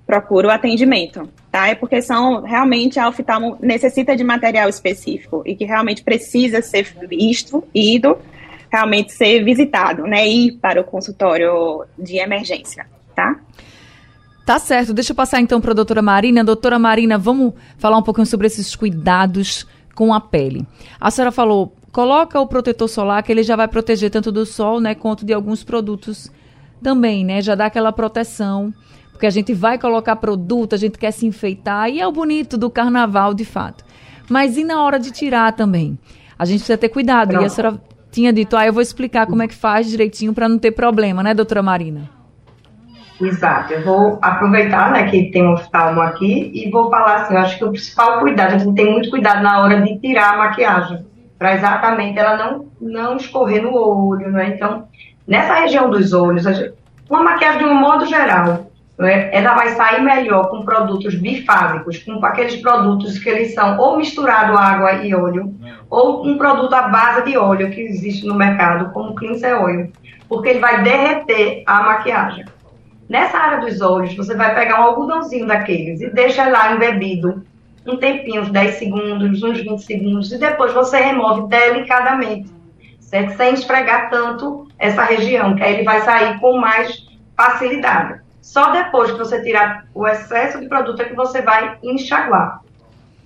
procura 0.06 0.48
o 0.48 0.50
atendimento, 0.50 1.28
tá? 1.50 1.68
É 1.68 1.74
porque 1.74 2.00
são, 2.00 2.42
realmente, 2.42 2.98
a 2.98 3.08
oftalmo 3.08 3.58
necessita 3.60 4.16
de 4.16 4.22
material 4.22 4.68
específico 4.68 5.42
e 5.44 5.56
que 5.56 5.64
realmente 5.64 6.02
precisa 6.02 6.62
ser 6.62 6.84
visto, 7.08 7.64
ido 7.74 8.16
realmente 8.72 9.12
ser 9.12 9.44
visitado, 9.44 10.04
né? 10.04 10.26
Ir 10.26 10.52
para 10.52 10.80
o 10.80 10.84
consultório 10.84 11.84
de 11.98 12.16
emergência, 12.16 12.86
tá? 13.14 13.38
Tá 14.46 14.58
certo. 14.58 14.94
Deixa 14.94 15.12
eu 15.12 15.16
passar 15.16 15.40
então 15.40 15.60
para 15.60 15.72
a 15.72 15.74
doutora 15.74 16.00
Marina. 16.00 16.42
Doutora 16.42 16.78
Marina, 16.78 17.18
vamos 17.18 17.52
falar 17.76 17.98
um 17.98 18.02
pouquinho 18.02 18.26
sobre 18.26 18.46
esses 18.46 18.74
cuidados 18.74 19.66
com 19.94 20.12
a 20.14 20.20
pele. 20.20 20.66
A 20.98 21.10
senhora 21.10 21.30
falou, 21.30 21.76
coloca 21.92 22.40
o 22.40 22.46
protetor 22.46 22.88
solar 22.88 23.22
que 23.22 23.30
ele 23.30 23.42
já 23.42 23.54
vai 23.54 23.68
proteger 23.68 24.10
tanto 24.10 24.32
do 24.32 24.46
sol, 24.46 24.80
né, 24.80 24.94
quanto 24.94 25.24
de 25.26 25.34
alguns 25.34 25.62
produtos 25.62 26.32
também, 26.82 27.24
né? 27.24 27.42
Já 27.42 27.54
dá 27.54 27.66
aquela 27.66 27.92
proteção, 27.92 28.72
porque 29.12 29.26
a 29.26 29.30
gente 29.30 29.52
vai 29.52 29.78
colocar 29.78 30.16
produto, 30.16 30.74
a 30.74 30.78
gente 30.78 30.98
quer 30.98 31.10
se 31.10 31.26
enfeitar 31.26 31.90
e 31.90 32.00
é 32.00 32.06
o 32.06 32.10
bonito 32.10 32.56
do 32.56 32.70
carnaval, 32.70 33.34
de 33.34 33.44
fato. 33.44 33.84
Mas 34.30 34.56
e 34.56 34.64
na 34.64 34.82
hora 34.82 34.98
de 34.98 35.10
tirar 35.10 35.52
também? 35.52 35.98
A 36.38 36.44
gente 36.46 36.60
precisa 36.60 36.78
ter 36.78 36.88
cuidado. 36.88 37.34
Não. 37.34 37.42
E 37.42 37.44
a 37.44 37.48
senhora 37.48 37.80
tinha 38.12 38.32
dito, 38.32 38.56
ah, 38.56 38.66
eu 38.66 38.72
vou 38.72 38.82
explicar 38.82 39.26
como 39.26 39.42
é 39.42 39.48
que 39.48 39.54
faz 39.54 39.88
direitinho 39.88 40.32
para 40.32 40.48
não 40.48 40.58
ter 40.58 40.70
problema, 40.70 41.22
né, 41.22 41.34
doutora 41.34 41.62
Marina? 41.62 42.08
Exato, 43.20 43.72
eu 43.72 43.82
vou 43.82 44.18
aproveitar, 44.22 44.92
né, 44.92 45.10
que 45.10 45.30
tem 45.30 45.44
um 45.44 45.54
oftalmo 45.54 46.00
aqui 46.00 46.52
e 46.54 46.70
vou 46.70 46.90
falar 46.90 47.22
assim, 47.22 47.34
eu 47.34 47.40
acho 47.40 47.58
que 47.58 47.64
o 47.64 47.70
principal 47.70 48.20
cuidado, 48.20 48.54
a 48.54 48.58
gente 48.58 48.74
tem 48.74 48.90
muito 48.90 49.10
cuidado 49.10 49.42
na 49.42 49.62
hora 49.62 49.80
de 49.80 49.98
tirar 49.98 50.34
a 50.34 50.36
maquiagem, 50.38 51.04
para 51.38 51.54
exatamente 51.54 52.18
ela 52.18 52.36
não, 52.36 52.66
não 52.80 53.16
escorrer 53.16 53.62
no 53.62 53.74
olho, 53.74 54.30
né, 54.30 54.54
então 54.54 54.86
Nessa 55.26 55.54
região 55.54 55.88
dos 55.88 56.12
olhos, 56.12 56.44
uma 57.08 57.22
maquiagem 57.22 57.60
de 57.60 57.64
um 57.64 57.74
modo 57.74 58.06
geral, 58.06 58.71
né, 59.02 59.28
ela 59.32 59.54
vai 59.54 59.70
sair 59.70 60.00
melhor 60.00 60.48
com 60.48 60.64
produtos 60.64 61.14
bifásicos, 61.14 61.98
com 61.98 62.24
aqueles 62.24 62.56
produtos 62.56 63.18
que 63.18 63.28
eles 63.28 63.52
são 63.52 63.78
ou 63.78 63.98
misturado 63.98 64.56
água 64.56 65.04
e 65.04 65.14
óleo, 65.14 65.54
ou 65.90 66.26
um 66.26 66.38
produto 66.38 66.72
à 66.72 66.88
base 66.88 67.24
de 67.24 67.36
óleo 67.36 67.70
que 67.70 67.80
existe 67.80 68.26
no 68.26 68.34
mercado, 68.34 68.92
como 68.92 69.10
o 69.10 69.14
cleanser 69.14 69.60
oil, 69.60 69.92
porque 70.28 70.48
ele 70.48 70.60
vai 70.60 70.82
derreter 70.82 71.62
a 71.66 71.82
maquiagem. 71.82 72.44
Nessa 73.08 73.36
área 73.36 73.60
dos 73.60 73.80
olhos, 73.82 74.16
você 74.16 74.34
vai 74.34 74.54
pegar 74.54 74.80
um 74.80 74.84
algodãozinho 74.84 75.46
daqueles 75.46 76.00
e 76.00 76.08
deixa 76.08 76.48
lá 76.48 76.72
embebido 76.72 77.44
um 77.86 77.96
tempinho, 77.96 78.42
uns 78.42 78.50
10 78.50 78.76
segundos, 78.76 79.42
uns 79.42 79.60
20 79.60 79.78
segundos, 79.80 80.32
e 80.32 80.38
depois 80.38 80.72
você 80.72 80.98
remove 80.98 81.48
delicadamente, 81.48 82.48
certo? 83.00 83.36
Sem 83.36 83.54
esfregar 83.54 84.08
tanto 84.08 84.68
essa 84.78 85.02
região, 85.02 85.56
que 85.56 85.62
aí 85.62 85.74
ele 85.74 85.82
vai 85.82 86.00
sair 86.02 86.38
com 86.38 86.56
mais 86.56 87.06
facilidade. 87.36 88.20
Só 88.42 88.72
depois 88.72 89.10
que 89.12 89.18
você 89.18 89.40
tirar 89.40 89.86
o 89.94 90.06
excesso 90.06 90.60
de 90.60 90.68
produto 90.68 91.00
é 91.00 91.04
que 91.06 91.14
você 91.14 91.40
vai 91.40 91.78
enxaguar. 91.82 92.60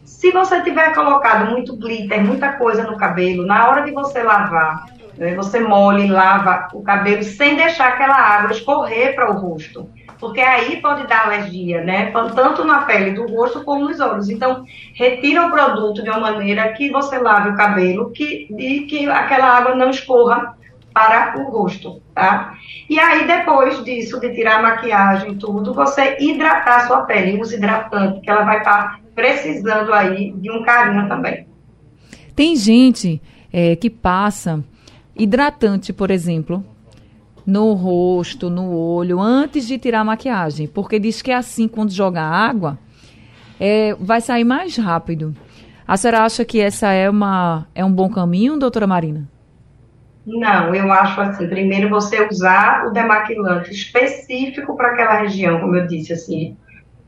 Se 0.05 0.31
você 0.31 0.63
tiver 0.63 0.95
colocado 0.95 1.51
muito 1.51 1.77
glitter, 1.77 2.23
muita 2.23 2.53
coisa 2.53 2.85
no 2.85 2.97
cabelo, 2.97 3.45
na 3.45 3.69
hora 3.69 3.83
de 3.83 3.91
você 3.91 4.23
lavar, 4.23 4.87
né, 5.17 5.35
você 5.35 5.59
molha 5.59 6.05
e 6.05 6.11
lava 6.11 6.69
o 6.75 6.83
cabelo 6.83 7.25
sem 7.25 7.57
deixar 7.57 7.89
aquela 7.89 8.15
água 8.15 8.53
escorrer 8.53 9.15
para 9.15 9.31
o 9.31 9.39
rosto 9.39 9.89
porque 10.19 10.41
aí 10.41 10.81
pode 10.81 11.07
dar 11.07 11.27
alergia, 11.27 11.83
né? 11.83 12.11
Tanto 12.35 12.65
na 12.65 12.83
pele 12.83 13.13
do 13.13 13.27
rosto 13.27 13.63
como 13.65 13.89
nos 13.89 14.01
olhos. 14.01 14.29
Então, 14.29 14.65
retira 14.95 15.47
o 15.47 15.51
produto 15.51 16.03
de 16.03 16.11
uma 16.11 16.21
maneira 16.21 16.73
que 16.73 16.91
você 16.91 17.19
lave 17.19 17.51
o 17.51 17.57
cabelo 17.57 18.11
que, 18.13 18.49
e 18.59 18.83
que 18.83 19.09
aquela 19.11 19.47
água 19.47 19.75
não 19.75 19.91
escorra 19.91 20.56
para 20.97 21.39
o 21.39 21.51
rosto, 21.51 22.01
tá? 22.15 22.55
E 22.89 22.99
aí, 22.99 23.27
depois 23.27 23.85
disso, 23.85 24.19
de 24.19 24.33
tirar 24.33 24.61
a 24.61 24.63
maquiagem 24.63 25.33
e 25.33 25.37
tudo, 25.37 25.75
você 25.75 26.17
hidratar 26.19 26.77
a 26.77 26.87
sua 26.87 27.03
pele, 27.03 27.39
use 27.39 27.55
hidratante, 27.55 28.23
que 28.23 28.31
ela 28.31 28.45
vai 28.45 28.59
estar 28.59 28.93
tá 28.93 29.01
precisando 29.15 29.93
aí 29.93 30.33
de 30.33 30.51
um 30.51 30.63
carinho 30.63 31.07
também. 31.07 31.47
Tem 32.35 32.57
gente 32.57 33.21
é, 33.53 33.77
que 33.77 33.91
passa 33.91 34.65
hidratante, 35.15 35.93
por 35.93 36.11
exemplo, 36.11 36.65
no 37.45 37.75
rosto, 37.75 38.49
no 38.49 38.75
olho, 38.75 39.21
antes 39.21 39.67
de 39.67 39.77
tirar 39.77 40.01
a 40.01 40.05
maquiagem, 40.05 40.67
porque 40.67 40.99
diz 40.99 41.21
que 41.21 41.31
é 41.31 41.35
assim, 41.35 41.69
quando 41.69 41.91
joga 41.91 42.23
água, 42.23 42.79
é, 43.61 43.95
vai 44.01 44.23
sair 44.23 44.45
mais 44.45 44.79
rápido. 44.79 45.37
A 45.87 45.99
senhora 45.99 46.25
acha 46.25 46.43
que 46.43 46.59
essa 46.59 46.91
é, 46.91 47.11
uma, 47.11 47.67
é 47.75 47.85
um 47.85 47.93
bom 47.93 48.09
caminho, 48.09 48.59
doutora 48.59 48.87
Marina? 48.87 49.36
Não, 50.27 50.75
eu 50.75 50.91
acho 50.91 51.21
assim, 51.21 51.49
primeiro 51.49 51.89
você 51.89 52.27
usar 52.27 52.87
o 52.87 52.91
demaquilante 52.91 53.71
específico 53.71 54.77
para 54.77 54.89
aquela 54.89 55.21
região, 55.21 55.61
como 55.61 55.77
eu 55.77 55.87
disse, 55.87 56.13
assim, 56.13 56.57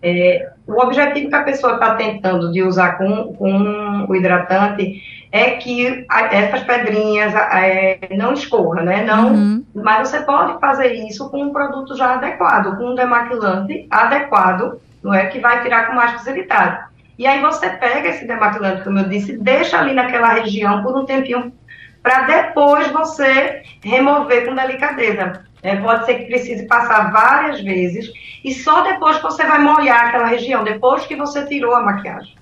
é, 0.01 0.51
o 0.67 0.81
objetivo 0.81 1.29
que 1.29 1.35
a 1.35 1.43
pessoa 1.43 1.75
está 1.75 1.97
tentando 1.97 2.53
de 2.53 2.63
usar 2.63 2.93
com, 2.97 3.35
com 3.35 4.07
o 4.09 4.15
hidratante 4.15 5.03
é 5.33 5.51
que 5.53 6.07
essas 6.31 6.63
pedrinhas 6.63 7.35
é, 7.35 7.99
não 8.17 8.33
escorram, 8.33 8.85
né? 8.85 9.05
Não, 9.05 9.35
uhum. 9.35 9.65
Mas 9.75 10.09
você 10.09 10.21
pode 10.21 10.59
fazer 10.61 10.93
isso 10.93 11.29
com 11.31 11.43
um 11.43 11.53
produto 11.53 11.97
já 11.97 12.15
adequado, 12.15 12.77
com 12.77 12.93
um 12.93 12.95
demaquilante 12.95 13.87
adequado, 13.91 14.81
não 15.03 15.13
é? 15.13 15.27
Que 15.27 15.41
vai 15.41 15.63
tirar 15.63 15.89
com 15.89 15.95
mais 15.95 16.13
facilidade. 16.13 16.87
E 17.19 17.27
aí 17.27 17.41
você 17.41 17.69
pega 17.69 18.09
esse 18.09 18.27
demaquilante, 18.27 18.85
como 18.85 19.01
eu 19.01 19.09
disse, 19.09 19.37
deixa 19.37 19.81
ali 19.81 19.93
naquela 19.93 20.29
região 20.29 20.83
por 20.83 20.97
um 20.97 21.05
tempinho, 21.05 21.53
para 22.03 22.23
depois 22.23 22.89
você 22.89 23.63
remover 23.83 24.47
com 24.47 24.55
delicadeza. 24.55 25.45
É, 25.63 25.75
pode 25.77 26.07
ser 26.07 26.15
que 26.15 26.27
precise 26.27 26.67
passar 26.67 27.11
várias 27.11 27.61
vezes 27.61 28.13
e 28.45 28.55
só 28.55 28.83
depois 28.83 29.17
que 29.17 29.25
você 29.25 29.45
vai 29.45 29.61
molhar 29.61 30.07
aquela 30.07 30.27
região, 30.27 30.63
depois 30.63 31.05
que 31.07 31.17
você 31.17 31.45
tirou 31.47 31.75
a 31.75 31.83
maquiagem. 31.83 32.35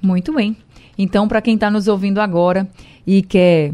Muito 0.00 0.32
bem. 0.32 0.56
Então, 0.96 1.28
para 1.28 1.42
quem 1.42 1.54
está 1.54 1.70
nos 1.70 1.88
ouvindo 1.88 2.20
agora 2.20 2.68
e 3.06 3.22
quer 3.22 3.72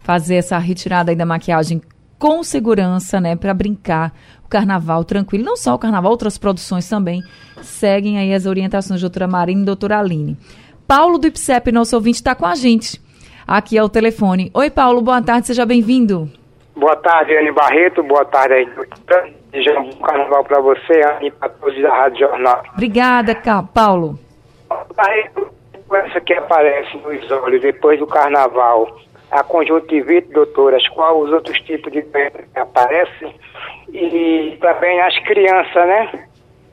fazer 0.00 0.36
essa 0.36 0.58
retirada 0.58 1.14
da 1.14 1.26
maquiagem 1.26 1.80
com 2.18 2.42
segurança, 2.42 3.20
né, 3.20 3.36
para 3.36 3.52
brincar 3.52 4.14
o 4.44 4.48
carnaval 4.48 5.04
tranquilo, 5.04 5.44
não 5.44 5.56
só 5.56 5.74
o 5.74 5.78
carnaval, 5.78 6.10
outras 6.10 6.38
produções 6.38 6.88
também 6.88 7.22
seguem 7.62 8.18
aí 8.18 8.32
as 8.32 8.46
orientações 8.46 9.00
da 9.00 9.08
doutora 9.08 9.26
Marina 9.26 9.62
e 9.62 9.64
doutora 9.66 9.98
Aline. 9.98 10.38
Paulo 10.86 11.18
do 11.18 11.26
IPSEP, 11.26 11.72
nosso 11.72 11.96
ouvinte, 11.96 12.16
está 12.16 12.34
com 12.34 12.46
a 12.46 12.54
gente. 12.54 13.00
Aqui 13.46 13.76
é 13.76 13.82
o 13.82 13.88
telefone. 13.88 14.50
Oi, 14.54 14.70
Paulo, 14.70 15.02
boa 15.02 15.22
tarde, 15.22 15.48
seja 15.48 15.66
bem-vindo. 15.66 16.30
Boa 16.74 16.96
tarde, 16.96 17.36
Anne 17.36 17.52
Barreto, 17.52 18.02
boa 18.02 18.24
tarde 18.24 18.54
aí. 18.54 18.68
Desejo 19.52 19.78
um 19.78 19.90
bom 19.90 20.00
carnaval 20.00 20.44
para 20.44 20.60
você, 20.60 21.02
Anne, 21.02 21.30
para 21.30 21.50
todos 21.50 21.80
da 21.80 21.94
Rádio 21.94 22.20
Jornal. 22.20 22.62
Obrigada, 22.72 23.36
Paulo. 23.72 24.18
Barreto, 24.96 25.48
essa 25.92 26.20
que 26.20 26.32
aparece 26.32 26.96
nos 26.96 27.30
olhos 27.30 27.60
depois 27.60 27.98
do 27.98 28.06
carnaval, 28.06 28.98
a 29.30 29.42
conjuntivite, 29.42 30.32
doutoras, 30.32 30.86
quais 30.88 31.16
os 31.16 31.32
outros 31.32 31.60
tipos 31.60 31.92
de 31.92 32.00
doença 32.00 32.42
que 32.52 32.58
aparecem? 32.58 33.34
E 33.92 34.56
também 34.60 35.00
as 35.02 35.16
crianças, 35.20 35.86
né? 35.86 36.26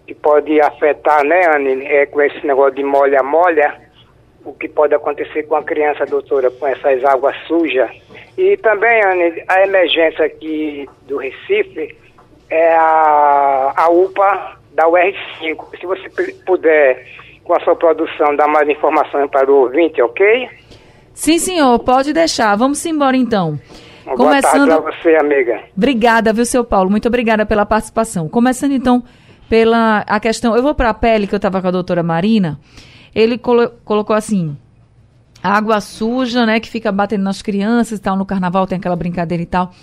Que 0.07 0.15
pode 0.15 0.60
afetar, 0.62 1.23
né, 1.25 1.41
Anne, 1.53 1.86
é, 1.86 2.05
com 2.05 2.21
esse 2.21 2.45
negócio 2.47 2.75
de 2.75 2.84
molha-molha, 2.84 3.90
o 4.45 4.54
que 4.54 4.67
pode 4.67 4.93
acontecer 4.93 5.43
com 5.43 5.56
a 5.56 5.63
criança, 5.63 6.06
doutora, 6.06 6.49
com 6.51 6.67
essas 6.67 7.04
águas 7.06 7.36
sujas. 7.47 7.89
E 8.38 8.58
também, 8.58 9.04
Anne, 9.06 9.43
a 9.47 9.63
emergência 9.63 10.25
aqui 10.25 10.88
do 11.08 11.17
Recife 11.17 11.95
é 12.49 12.73
a, 12.75 13.73
a 13.75 13.89
UPA 13.89 14.58
da 14.73 14.86
UR5. 14.86 15.80
Se 15.80 15.86
você 15.86 16.10
puder 16.45 17.06
com 17.43 17.54
a 17.54 17.60
sua 17.62 17.75
produção 17.75 18.36
dar 18.36 18.47
mais 18.47 18.67
informações 18.69 19.30
para 19.30 19.51
o 19.51 19.63
ouvinte, 19.63 20.01
ok? 20.01 20.49
Sim, 21.13 21.38
senhor, 21.38 21.80
pode 21.80 22.13
deixar. 22.13 22.56
Vamos 22.56 22.86
embora 22.86 23.17
então. 23.17 23.60
Uma 24.06 24.15
Começando... 24.15 24.67
Boa 24.67 24.82
tarde 24.82 24.84
para 24.84 25.12
você, 25.12 25.15
amiga. 25.17 25.62
Obrigada, 25.75 26.34
viu, 26.34 26.45
seu 26.45 26.63
Paulo? 26.63 26.89
Muito 26.89 27.08
obrigada 27.08 27.45
pela 27.45 27.65
participação. 27.65 28.27
Começando 28.27 28.71
então 28.71 29.04
pela 29.49 29.99
a 30.08 30.19
questão. 30.19 30.56
Eu 30.56 30.63
vou 30.63 30.73
para 30.73 30.89
a 30.89 30.93
pele, 30.93 31.27
que 31.27 31.36
eu 31.36 31.38
estava 31.38 31.62
com 31.62 31.67
a 31.67 31.71
doutora 31.71 32.01
Marina. 32.01 32.60
Ele 33.13 33.38
colo 33.38 33.69
colocou 33.84 34.15
assim: 34.15 34.58
água 35.43 35.82
suja, 35.82 36.45
né, 36.45 36.60
que 36.60 36.69
fica 36.69 36.91
batendo 36.91 37.24
nas 37.24 37.41
crianças 37.41 38.00
e 38.00 38.02
tal. 38.02 38.15
No 38.15 38.26
carnaval 38.26 38.67
tem 38.67 38.78
aquela 38.78 38.95
brincadeira 38.95 39.43
e 39.43 39.45
tal. 39.45 39.74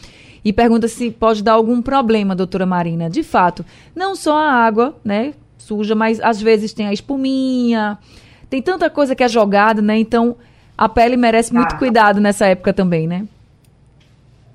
E 0.44 0.52
pergunta 0.52 0.88
se 0.88 1.10
pode 1.10 1.42
dar 1.42 1.52
algum 1.52 1.82
problema, 1.82 2.34
doutora 2.34 2.64
Marina. 2.64 3.10
De 3.10 3.22
fato, 3.22 3.64
não 3.94 4.14
só 4.14 4.38
a 4.38 4.52
água, 4.52 4.96
né, 5.04 5.34
suja, 5.58 5.94
mas 5.94 6.20
às 6.20 6.40
vezes 6.40 6.72
tem 6.72 6.86
a 6.86 6.92
espuminha, 6.92 7.98
tem 8.48 8.62
tanta 8.62 8.88
coisa 8.88 9.14
que 9.14 9.22
é 9.22 9.28
jogada, 9.28 9.82
né? 9.82 9.98
Então 9.98 10.36
a 10.76 10.88
pele 10.88 11.16
merece 11.16 11.52
muito 11.52 11.74
ah. 11.74 11.78
cuidado 11.78 12.20
nessa 12.20 12.46
época 12.46 12.72
também, 12.72 13.06
né? 13.06 13.26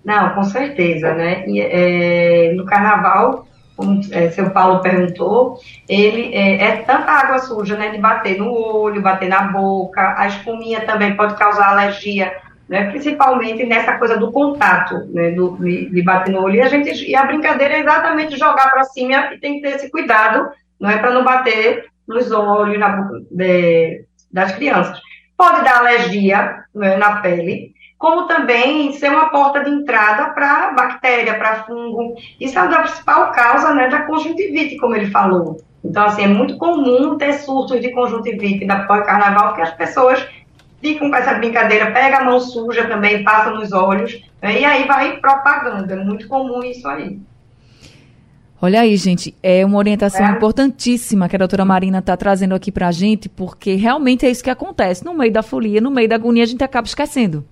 Não, 0.04 0.36
com 0.36 0.44
certeza, 0.44 1.14
né? 1.14 1.48
E, 1.48 1.62
é, 1.62 2.54
no 2.56 2.66
carnaval, 2.66 3.48
como 3.76 4.02
é, 4.12 4.30
seu 4.30 4.50
Paulo 4.52 4.82
perguntou, 4.82 5.60
ele 5.88 6.34
é, 6.34 6.64
é, 6.64 6.76
tanta 6.78 7.12
água 7.12 7.40
suja, 7.40 7.76
né? 7.76 7.90
De 7.90 7.98
bater 7.98 8.38
no 8.38 8.52
olho, 8.52 9.02
bater 9.02 9.30
na 9.30 9.44
boca, 9.44 10.16
a 10.18 10.28
espuminha 10.28 10.82
também 10.82 11.16
pode 11.16 11.36
causar 11.36 11.70
alergia, 11.70 12.32
né? 12.70 12.90
Principalmente 12.92 13.66
nessa 13.66 13.98
coisa 13.98 14.18
do 14.18 14.32
contato, 14.32 14.96
né? 15.12 15.32
Do, 15.32 15.58
de, 15.58 15.90
de 15.90 16.02
bater 16.02 16.32
no 16.32 16.42
olho. 16.42 16.56
E 16.56 16.62
a, 16.62 16.70
gente, 16.70 17.10
e 17.10 17.16
a 17.16 17.26
brincadeira 17.26 17.76
é 17.76 17.80
exatamente 17.80 18.38
jogar 18.38 18.70
para 18.70 18.84
cima 18.84 19.34
e 19.34 19.40
tem 19.40 19.56
que 19.56 19.62
ter 19.62 19.76
esse 19.76 19.90
cuidado 19.90 20.52
não 20.80 20.90
é 20.90 20.98
para 20.98 21.12
não 21.12 21.24
bater 21.24 21.86
nos 22.06 22.30
olhos 22.32 22.78
na, 22.78 23.10
de, 23.32 24.06
das 24.32 24.54
crianças. 24.56 25.00
Pode 25.38 25.64
dar 25.64 25.78
alergia 25.78 26.64
é, 26.82 26.98
na 26.98 27.22
pele, 27.22 27.73
como 28.04 28.28
também 28.28 28.92
ser 28.92 29.08
uma 29.12 29.30
porta 29.30 29.64
de 29.64 29.70
entrada 29.70 30.34
para 30.34 30.74
bactéria, 30.74 31.36
para 31.36 31.64
fungo. 31.64 32.16
Isso 32.38 32.60
é 32.60 32.62
a 32.62 32.82
principal 32.82 33.32
causa 33.32 33.74
né, 33.74 33.88
da 33.88 34.02
conjuntivite, 34.02 34.76
como 34.76 34.94
ele 34.94 35.10
falou. 35.10 35.62
Então, 35.82 36.04
assim, 36.04 36.24
é 36.24 36.28
muito 36.28 36.58
comum 36.58 37.18
ter 37.18 37.32
surtos 37.32 37.80
de 37.80 37.92
conjuntivite 37.92 38.68
da 38.68 38.84
pós-carnaval, 38.84 39.48
porque 39.48 39.62
as 39.62 39.74
pessoas 39.76 40.28
ficam 40.82 41.10
com 41.10 41.16
essa 41.16 41.36
brincadeira, 41.36 41.92
pega 41.92 42.18
a 42.18 42.26
mão 42.26 42.42
suja 42.42 42.90
também, 42.90 43.24
passa 43.24 43.52
nos 43.52 43.72
olhos, 43.72 44.22
né, 44.42 44.60
e 44.60 44.66
aí 44.66 44.86
vai 44.86 45.16
propaganda. 45.22 45.94
É 45.94 46.04
muito 46.04 46.28
comum 46.28 46.62
isso 46.62 46.86
aí. 46.86 47.18
Olha 48.62 48.82
aí, 48.82 48.98
gente, 48.98 49.34
é 49.42 49.66
uma 49.66 49.78
orientação 49.78 50.26
é. 50.26 50.32
importantíssima 50.32 51.30
que 51.30 51.38
a 51.38 51.40
doutora 51.40 51.64
Marina 51.64 52.00
está 52.00 52.18
trazendo 52.18 52.54
aqui 52.54 52.70
para 52.70 52.90
a 52.90 52.92
gente, 52.92 53.30
porque 53.30 53.76
realmente 53.76 54.26
é 54.26 54.30
isso 54.30 54.44
que 54.44 54.50
acontece. 54.50 55.06
No 55.06 55.14
meio 55.14 55.32
da 55.32 55.42
folia, 55.42 55.80
no 55.80 55.90
meio 55.90 56.10
da 56.10 56.16
agonia, 56.16 56.44
a 56.44 56.48
gente 56.48 56.66
acaba 56.66 56.86
esquecendo. 56.86 57.46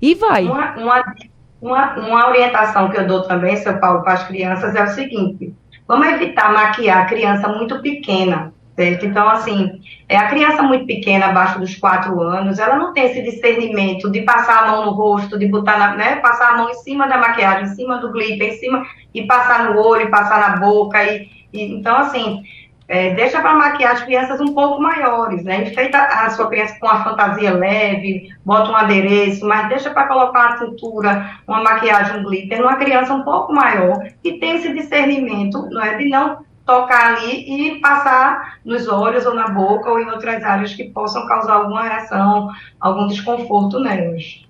E 0.00 0.14
vai. 0.14 0.44
Uma, 0.44 0.76
uma, 0.76 1.14
uma, 1.60 1.94
uma 1.96 2.28
orientação 2.28 2.88
que 2.90 2.98
eu 2.98 3.06
dou 3.06 3.22
também, 3.22 3.56
seu 3.56 3.78
Paulo, 3.78 4.02
para 4.02 4.14
as 4.14 4.24
crianças 4.24 4.74
é 4.74 4.84
o 4.84 4.88
seguinte: 4.88 5.54
vamos 5.86 6.06
evitar 6.08 6.52
maquiar 6.52 7.02
a 7.02 7.06
criança 7.06 7.48
muito 7.48 7.80
pequena, 7.80 8.52
Certo? 8.78 9.06
Então, 9.06 9.28
assim, 9.28 9.80
é, 10.08 10.16
a 10.16 10.28
criança 10.28 10.62
muito 10.62 10.86
pequena, 10.86 11.26
abaixo 11.26 11.58
dos 11.58 11.74
quatro 11.74 12.22
anos, 12.22 12.60
ela 12.60 12.76
não 12.76 12.92
tem 12.92 13.06
esse 13.06 13.20
discernimento 13.22 14.08
de 14.08 14.22
passar 14.22 14.62
a 14.62 14.70
mão 14.70 14.86
no 14.86 14.92
rosto, 14.92 15.36
de 15.36 15.48
botar, 15.48 15.76
na, 15.76 15.96
né, 15.96 16.16
passar 16.20 16.52
a 16.52 16.56
mão 16.58 16.70
em 16.70 16.74
cima 16.74 17.08
da 17.08 17.18
maquiagem, 17.18 17.64
em 17.64 17.74
cima 17.74 17.98
do 17.98 18.12
glitter, 18.12 18.54
em 18.54 18.56
cima, 18.56 18.86
e 19.12 19.26
passar 19.26 19.64
no 19.64 19.80
olho, 19.80 20.08
passar 20.12 20.38
na 20.38 20.58
boca, 20.58 21.02
e, 21.02 21.28
e 21.52 21.74
então, 21.74 21.96
assim, 21.96 22.44
é, 22.88 23.14
deixa 23.14 23.42
para 23.42 23.54
maquiar 23.54 23.92
as 23.92 24.02
crianças 24.02 24.40
um 24.40 24.54
pouco 24.54 24.80
maiores, 24.80 25.44
né? 25.44 25.68
Enfeita 25.68 25.98
a 25.98 26.30
sua 26.30 26.48
criança 26.48 26.74
com 26.80 26.86
uma 26.86 27.04
fantasia 27.04 27.52
leve, 27.52 28.34
bota 28.44 28.70
um 28.70 28.76
adereço, 28.76 29.46
mas 29.46 29.68
deixa 29.68 29.90
para 29.90 30.08
colocar 30.08 30.48
uma 30.48 30.58
cintura, 30.58 31.38
uma 31.46 31.62
maquiagem, 31.62 32.18
um 32.18 32.24
glitter, 32.24 32.58
numa 32.58 32.76
criança 32.76 33.12
um 33.12 33.22
pouco 33.24 33.52
maior, 33.52 34.08
que 34.22 34.38
tem 34.38 34.56
esse 34.56 34.72
discernimento, 34.72 35.68
não 35.70 35.82
é? 35.82 35.98
De 35.98 36.08
não 36.08 36.38
tocar 36.64 37.14
ali 37.14 37.76
e 37.76 37.80
passar 37.80 38.58
nos 38.64 38.88
olhos 38.88 39.26
ou 39.26 39.34
na 39.34 39.48
boca 39.48 39.90
ou 39.90 40.00
em 40.00 40.08
outras 40.08 40.42
áreas 40.42 40.74
que 40.74 40.84
possam 40.84 41.26
causar 41.26 41.54
alguma 41.54 41.82
reação, 41.82 42.48
algum 42.80 43.06
desconforto 43.06 43.78
nelas. 43.80 44.46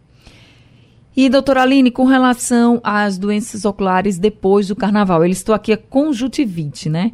E, 1.16 1.28
doutora 1.28 1.62
Aline, 1.62 1.90
com 1.90 2.04
relação 2.04 2.80
às 2.84 3.18
doenças 3.18 3.64
oculares 3.64 4.16
depois 4.16 4.68
do 4.68 4.76
carnaval, 4.76 5.24
eles 5.24 5.38
estão 5.38 5.52
aqui 5.52 5.72
a 5.72 5.76
conjuntivite, 5.76 6.88
né? 6.88 7.10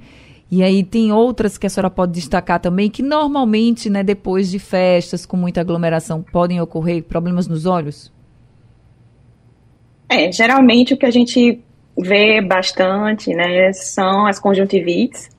E 0.50 0.62
aí 0.62 0.84
tem 0.84 1.10
outras 1.12 1.58
que 1.58 1.66
a 1.66 1.70
senhora 1.70 1.90
pode 1.90 2.12
destacar 2.12 2.60
também, 2.60 2.90
que 2.90 3.02
normalmente, 3.02 3.88
né, 3.90 4.02
depois 4.02 4.50
de 4.50 4.58
festas 4.58 5.24
com 5.26 5.36
muita 5.36 5.60
aglomeração, 5.60 6.22
podem 6.22 6.60
ocorrer 6.60 7.02
problemas 7.02 7.48
nos 7.48 7.66
olhos? 7.66 8.12
É, 10.08 10.30
geralmente 10.30 10.94
o 10.94 10.96
que 10.96 11.06
a 11.06 11.10
gente 11.10 11.60
vê 11.98 12.40
bastante, 12.40 13.34
né, 13.34 13.72
são 13.72 14.26
as 14.26 14.38
conjuntivites, 14.38 15.30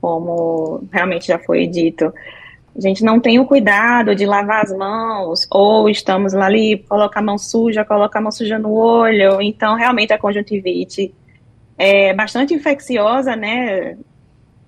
como 0.00 0.84
realmente 0.92 1.28
já 1.28 1.38
foi 1.38 1.66
dito. 1.66 2.12
A 2.76 2.80
gente 2.80 3.02
não 3.02 3.18
tem 3.18 3.38
o 3.38 3.46
cuidado 3.46 4.14
de 4.14 4.26
lavar 4.26 4.62
as 4.64 4.76
mãos, 4.76 5.46
ou 5.50 5.88
estamos 5.88 6.34
lá 6.34 6.44
ali, 6.44 6.84
coloca 6.88 7.18
a 7.18 7.22
mão 7.22 7.38
suja, 7.38 7.84
coloca 7.84 8.18
a 8.18 8.22
mão 8.22 8.30
suja 8.30 8.58
no 8.58 8.72
olho, 8.72 9.40
então 9.40 9.76
realmente 9.76 10.12
a 10.12 10.18
conjuntivite 10.18 11.14
é 11.78 12.12
bastante 12.12 12.52
infecciosa, 12.52 13.34
né, 13.34 13.96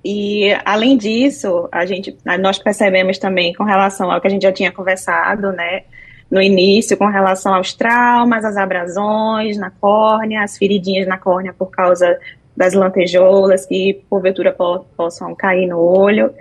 e 0.05 0.57
além 0.65 0.97
disso, 0.97 1.69
a 1.73 1.85
gente, 1.85 2.17
nós 2.41 2.59
percebemos 2.59 3.19
também 3.19 3.53
com 3.53 3.65
relação 3.65 4.11
ao 4.11 4.21
que 4.21 4.27
a 4.27 4.31
gente 4.31 4.43
já 4.43 4.53
tinha 4.53 4.71
conversado, 4.71 5.53
né, 5.53 5.83
no 6.31 6.41
início 6.41 6.97
com 6.97 7.07
relação 7.07 7.55
aos 7.55 7.73
traumas, 7.73 8.45
às 8.45 8.57
abrasões 8.57 9.57
na 9.57 9.71
córnea, 9.71 10.43
as 10.43 10.57
feridinhas 10.57 11.09
na 11.09 11.17
córnea 11.17 11.55
por 11.55 11.71
causa 11.71 12.19
das 12.57 12.75
lantejoulas 12.75 13.65
que 13.65 14.03
porventura 14.11 14.53
po 14.53 14.85
possam 14.97 15.35
cair 15.35 15.67
no 15.67 15.79
olho. 15.79 16.33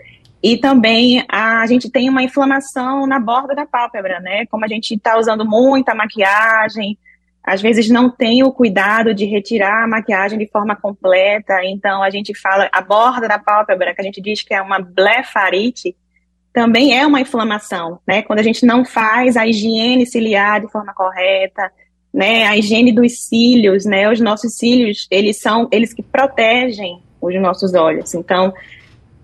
E 0.42 0.58
também 0.58 1.24
a, 1.30 1.62
a 1.62 1.66
gente 1.68 1.90
tem 1.90 2.10
uma 2.10 2.24
inflamação 2.24 3.08
na 3.08 3.20
borda 3.20 3.56
da 3.56 3.66
pálpebra, 3.66 4.20
né? 4.20 4.46
Como 4.48 4.66
a 4.66 4.68
gente 4.68 4.94
está 4.94 5.18
usando 5.18 5.46
muita 5.46 5.96
maquiagem, 5.96 6.98
às 7.48 7.62
vezes 7.62 7.90
não 7.90 8.10
tem 8.10 8.44
o 8.44 8.52
cuidado 8.52 9.14
de 9.14 9.24
retirar 9.24 9.86
a 9.86 9.88
maquiagem 9.88 10.38
de 10.38 10.46
forma 10.48 10.76
completa, 10.76 11.64
então 11.64 12.04
a 12.04 12.10
gente 12.10 12.38
fala 12.38 12.68
a 12.74 12.82
borda 12.82 13.26
da 13.26 13.40
pálpebra, 13.40 13.96
que 13.96 14.02
a 14.02 14.04
gente 14.04 14.20
diz 14.20 14.42
que 14.42 14.54
é 14.54 14.62
uma 14.62 14.80
blefarite, 14.80 15.96
também 16.52 17.00
é 17.00 17.08
uma 17.08 17.22
inflamação, 17.22 18.02
né? 18.06 18.22
Quando 18.22 18.40
a 18.40 18.44
gente 18.44 18.66
não 18.66 18.84
faz 18.84 19.38
a 19.38 19.48
higiene 19.48 20.06
ciliar 20.06 20.60
de 20.60 20.70
forma 20.70 20.94
correta, 20.94 21.72
né? 22.14 22.46
A 22.48 22.58
higiene 22.58 22.92
dos 22.92 23.18
cílios, 23.30 23.86
né? 23.86 24.12
Os 24.12 24.20
nossos 24.20 24.58
cílios, 24.58 25.08
eles 25.10 25.40
são 25.40 25.70
eles 25.72 25.94
que 25.94 26.04
protegem 26.04 27.02
os 27.22 27.34
nossos 27.42 27.74
olhos. 27.74 28.14
Então, 28.14 28.54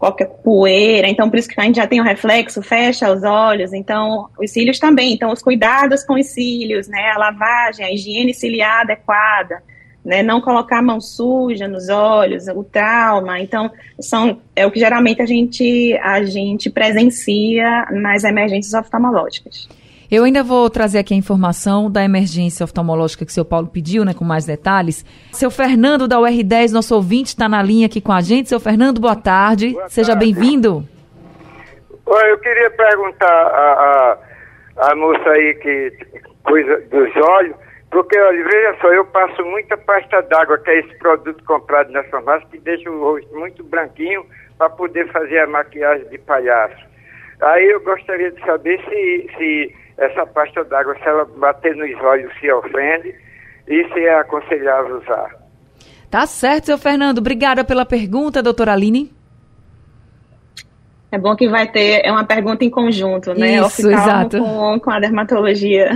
qualquer 0.04 0.28
poeira, 0.44 1.08
então 1.08 1.30
por 1.30 1.40
isso 1.40 1.48
que 1.48 1.58
a 1.58 1.64
gente 1.64 1.78
já 1.78 1.88
tem 1.88 2.02
o 2.02 2.04
reflexo, 2.04 2.62
fecha 2.62 3.10
os 3.10 3.24
olhos, 3.24 3.72
então 3.72 4.30
os 4.38 4.52
cílios 4.52 4.78
também, 4.78 5.14
então 5.14 5.32
os 5.32 5.42
cuidados 5.42 6.04
com 6.04 6.16
os 6.16 6.28
cílios, 6.28 6.90
né? 6.90 7.12
A 7.16 7.18
lavagem, 7.18 7.86
a 7.86 7.92
higiene 7.92 8.34
ciliar 8.34 8.82
adequada 8.82 9.64
né, 10.04 10.22
não 10.22 10.42
colocar 10.42 10.80
a 10.80 10.82
mão 10.82 11.00
suja 11.00 11.66
nos 11.68 11.88
olhos, 11.88 12.48
o 12.50 12.64
trauma. 12.64 13.40
Então, 13.40 13.72
são, 14.00 14.42
é 14.54 14.66
o 14.66 14.72
que 14.72 14.80
geralmente 14.80 15.22
a 15.22 15.26
gente, 15.26 15.98
a 16.04 16.22
gente 16.24 16.70
presencia 16.70 17.88
nas 17.90 18.26
emergências 18.26 18.74
oftalmológicas. 18.74 19.70
Eu 20.16 20.26
ainda 20.26 20.44
vou 20.44 20.70
trazer 20.70 21.00
aqui 21.00 21.16
a 21.16 21.18
informação 21.18 21.90
da 21.90 22.04
emergência 22.04 22.64
oftalmológica 22.64 23.26
que 23.26 23.32
o 23.32 23.34
seu 23.34 23.44
Paulo 23.44 23.66
pediu, 23.68 24.06
né, 24.06 24.14
com 24.14 24.24
mais 24.24 24.46
detalhes. 24.46 25.04
Seu 25.32 25.50
Fernando 25.50 26.08
da 26.08 26.18
UR10, 26.18 26.72
nosso 26.72 26.94
ouvinte, 26.94 27.30
está 27.30 27.50
na 27.50 27.64
linha 27.64 27.88
aqui 27.88 28.00
com 28.00 28.12
a 28.12 28.22
gente. 28.22 28.48
Seu 28.48 28.60
Fernando, 28.60 29.02
boa 29.02 29.16
tarde. 29.16 29.74
Boa 29.74 29.90
Seja 29.90 30.14
bem-vindo. 30.14 30.84
Eu 32.06 32.38
queria 32.38 32.70
perguntar 32.70 33.26
a, 33.26 34.20
a, 34.78 34.92
a 34.92 34.96
moça 34.96 35.30
aí 35.32 35.56
que 35.56 35.92
coisa 36.44 36.80
dos 36.92 37.16
olhos 37.16 37.56
porque, 37.90 38.16
olha, 38.20 38.44
veja 38.44 38.78
só, 38.82 38.94
eu 38.94 39.06
passo 39.06 39.44
muita 39.46 39.76
pasta 39.78 40.22
d'água, 40.22 40.60
que 40.60 40.70
é 40.70 40.80
esse 40.80 40.96
produto 41.00 41.44
comprado 41.44 41.92
na 41.92 42.04
farmácia, 42.04 42.48
que 42.52 42.60
deixa 42.60 42.88
o 42.88 43.00
rosto 43.00 43.36
muito 43.36 43.64
branquinho 43.64 44.24
para 44.60 44.70
poder 44.70 45.12
fazer 45.12 45.40
a 45.40 45.48
maquiagem 45.48 46.08
de 46.10 46.20
palhaço. 46.20 46.86
Aí 47.42 47.66
eu 47.66 47.82
gostaria 47.82 48.32
de 48.32 48.46
saber 48.46 48.80
se, 48.90 49.30
se 49.38 49.83
essa 49.98 50.26
pasta 50.26 50.64
d'água, 50.64 50.96
se 50.96 51.08
ela 51.08 51.26
bater 51.26 51.76
nos 51.76 51.94
olhos, 52.02 52.32
se 52.40 52.52
ofende 52.52 53.16
e 53.68 53.88
se 53.94 54.00
é 54.00 54.20
aconselhável 54.20 54.98
usar. 54.98 55.36
Tá 56.10 56.26
certo, 56.26 56.66
seu 56.66 56.78
Fernando. 56.78 57.20
Obrigada 57.20 57.64
pela 57.64 57.86
pergunta, 57.86 58.44
doutora 58.44 58.74
Aline. 58.74 59.12
É 61.12 61.18
bom 61.18 61.36
que 61.36 61.48
vai 61.48 61.68
ter, 61.72 62.02
é 62.04 62.12
uma 62.12 62.26
pergunta 62.26 62.66
em 62.66 62.70
conjunto, 62.70 63.34
né? 63.36 63.58
Isso, 63.58 63.88
exato. 63.90 64.40
Com, 64.40 64.80
com 64.80 64.92
a 64.92 65.00
dermatologia. 65.00 65.92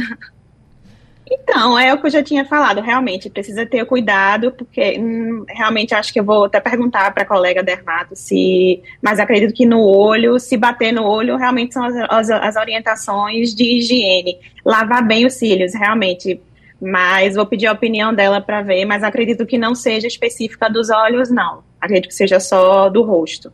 Então, 1.30 1.78
é 1.78 1.94
o 1.94 2.00
que 2.00 2.08
eu 2.08 2.12
já 2.12 2.24
tinha 2.24 2.46
falado, 2.46 2.80
realmente, 2.80 3.30
precisa 3.30 3.66
ter 3.66 3.86
cuidado, 3.86 4.52
porque 4.52 4.98
hum, 4.98 5.44
realmente 5.48 5.94
acho 5.94 6.14
que 6.14 6.20
eu 6.20 6.24
vou 6.24 6.46
até 6.46 6.60
perguntar 6.62 7.14
para 7.14 7.24
a 7.24 7.26
colega 7.26 7.62
Dermato 7.62 8.16
se. 8.16 8.82
Mas 9.02 9.20
acredito 9.20 9.54
que 9.54 9.66
no 9.66 9.82
olho, 9.82 10.40
se 10.40 10.56
bater 10.56 10.94
no 10.94 11.04
olho, 11.04 11.36
realmente 11.36 11.74
são 11.74 11.84
as, 11.84 11.96
as, 12.10 12.30
as 12.30 12.56
orientações 12.56 13.54
de 13.54 13.78
higiene. 13.78 14.38
Lavar 14.64 15.06
bem 15.06 15.26
os 15.26 15.34
cílios, 15.34 15.74
realmente. 15.74 16.40
Mas 16.80 17.36
vou 17.36 17.46
pedir 17.46 17.68
a 17.68 17.74
opinião 17.74 18.14
dela 18.14 18.40
para 18.40 18.62
ver, 18.62 18.86
mas 18.86 19.04
acredito 19.04 19.46
que 19.46 19.58
não 19.58 19.76
seja 19.76 20.08
específica 20.08 20.70
dos 20.70 20.90
olhos, 20.90 21.30
não. 21.30 21.64
Acredito 21.82 22.08
que 22.08 22.16
seja 22.16 22.40
só 22.40 22.88
do 22.88 23.04
rosto. 23.04 23.52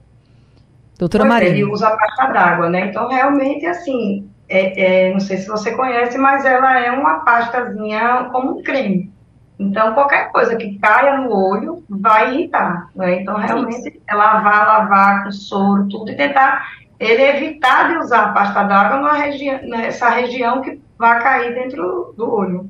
Doutora 1.00 1.26
Maria. 1.26 1.50
Ele 1.50 1.64
usa 1.64 1.88
a 1.88 1.98
pasta 1.98 2.28
d'água, 2.28 2.70
né? 2.70 2.88
Então, 2.90 3.08
realmente, 3.08 3.66
assim, 3.66 4.30
é, 4.54 5.08
é, 5.08 5.14
não 5.14 5.20
sei 5.20 5.38
se 5.38 5.48
você 5.48 5.72
conhece, 5.72 6.16
mas 6.16 6.46
ela 6.46 6.80
é 6.80 6.92
uma 6.92 7.22
pastazinha 7.22 8.30
como 8.32 8.60
um 8.60 8.64
creme. 8.64 9.12
Então, 9.58 9.94
qualquer 9.94 10.32
coisa 10.32 10.56
que 10.56 10.78
caia 10.78 11.18
no 11.18 11.34
olho 11.34 11.84
vai 11.90 12.34
irritar. 12.34 12.90
Né? 12.96 13.22
Então, 13.22 13.36
realmente, 13.36 14.00
é 14.08 14.14
lavar, 14.14 14.68
lavar 14.68 15.24
com 15.24 15.32
soro, 15.32 15.88
tudo, 15.90 16.12
e 16.12 16.16
tentar 16.16 16.68
ele 17.00 17.24
evitar 17.24 17.90
de 17.90 17.98
usar 17.98 18.26
a 18.26 18.30
pasta 18.30 18.64
d'água 18.64 19.14
regi 19.14 19.50
nessa 19.68 20.10
região 20.10 20.62
que 20.62 20.80
vai 21.00 21.22
cair 21.22 21.56
dentro 21.56 22.14
do 22.16 22.32
olho. 22.32 22.70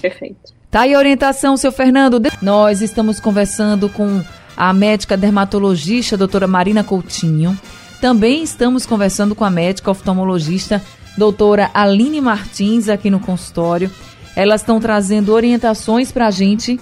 Perfeito. 0.00 0.52
Tá 0.70 0.82
aí 0.82 0.94
a 0.94 0.98
orientação, 0.98 1.56
seu 1.56 1.72
Fernando. 1.72 2.20
Nós 2.42 2.82
estamos 2.82 3.18
conversando 3.18 3.88
com 3.88 4.22
a 4.54 4.72
médica 4.74 5.16
dermatologista, 5.16 6.18
doutora 6.18 6.46
Marina 6.46 6.84
Coutinho. 6.84 7.58
Também 8.00 8.42
estamos 8.42 8.84
conversando 8.86 9.34
com 9.34 9.44
a 9.44 9.50
médica 9.50 9.90
oftalmologista 9.90 10.82
doutora 11.18 11.70
Aline 11.74 12.20
Martins 12.20 12.88
aqui 12.88 13.10
no 13.10 13.20
consultório. 13.20 13.90
Elas 14.36 14.60
estão 14.60 14.78
trazendo 14.78 15.34
orientações 15.34 16.12
para 16.12 16.28
a 16.28 16.30
gente 16.30 16.80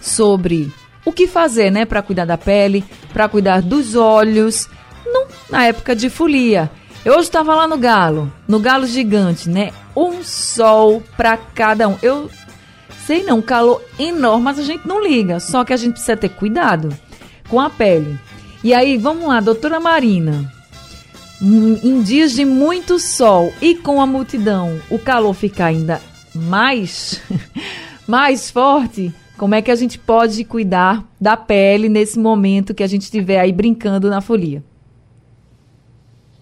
sobre 0.00 0.72
o 1.04 1.12
que 1.12 1.26
fazer, 1.26 1.70
né, 1.70 1.84
para 1.84 2.02
cuidar 2.02 2.24
da 2.24 2.38
pele, 2.38 2.84
para 3.12 3.28
cuidar 3.28 3.60
dos 3.60 3.96
olhos, 3.96 4.68
na 5.50 5.66
época 5.66 5.94
de 5.94 6.08
folia. 6.08 6.70
Eu 7.04 7.14
hoje 7.14 7.24
estava 7.24 7.54
lá 7.54 7.68
no 7.68 7.76
Galo, 7.76 8.32
no 8.48 8.58
Galo 8.58 8.86
Gigante, 8.86 9.48
né? 9.48 9.70
Um 9.96 10.22
sol 10.24 11.02
para 11.16 11.36
cada 11.36 11.86
um. 11.88 11.96
Eu 12.02 12.28
sei 13.06 13.22
não, 13.22 13.40
calor 13.40 13.80
enorme, 13.98 14.42
mas 14.42 14.58
a 14.58 14.62
gente 14.62 14.86
não 14.86 15.00
liga. 15.00 15.38
Só 15.38 15.64
que 15.64 15.72
a 15.72 15.76
gente 15.76 15.92
precisa 15.92 16.16
ter 16.16 16.30
cuidado 16.30 16.96
com 17.48 17.60
a 17.60 17.70
pele. 17.70 18.18
E 18.62 18.74
aí, 18.74 18.96
vamos 18.96 19.28
lá, 19.28 19.38
doutora 19.38 19.78
Marina 19.78 20.55
em 21.40 22.02
dias 22.02 22.32
de 22.32 22.44
muito 22.44 22.98
sol 22.98 23.52
e 23.60 23.74
com 23.74 24.00
a 24.00 24.06
multidão, 24.06 24.80
o 24.90 24.98
calor 24.98 25.34
fica 25.34 25.64
ainda 25.64 26.00
mais, 26.34 27.22
mais 28.06 28.50
forte, 28.50 29.12
como 29.36 29.54
é 29.54 29.60
que 29.60 29.70
a 29.70 29.74
gente 29.74 29.98
pode 29.98 30.44
cuidar 30.44 31.04
da 31.20 31.36
pele 31.36 31.88
nesse 31.88 32.18
momento 32.18 32.74
que 32.74 32.82
a 32.82 32.86
gente 32.86 33.02
estiver 33.02 33.38
aí 33.38 33.52
brincando 33.52 34.08
na 34.08 34.20
folia? 34.20 34.62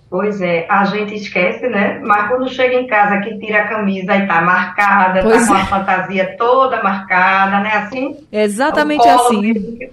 Pois 0.08 0.40
é, 0.40 0.64
a 0.70 0.84
gente 0.84 1.12
esquece, 1.12 1.68
né? 1.68 1.98
Mas 2.04 2.28
quando 2.28 2.48
chega 2.48 2.74
em 2.74 2.86
casa 2.86 3.18
que 3.18 3.36
tira 3.40 3.62
a 3.62 3.68
camisa 3.68 4.14
e 4.14 4.26
tá 4.28 4.40
marcada, 4.42 5.20
tá 5.20 5.28
pois 5.28 5.42
tá 5.42 5.48
com 5.48 5.58
é. 5.58 5.62
a 5.62 5.66
fantasia 5.66 6.36
toda 6.38 6.82
marcada, 6.84 7.58
né? 7.58 7.70
Assim? 7.78 8.16
Exatamente 8.30 9.08
assim. 9.08 9.90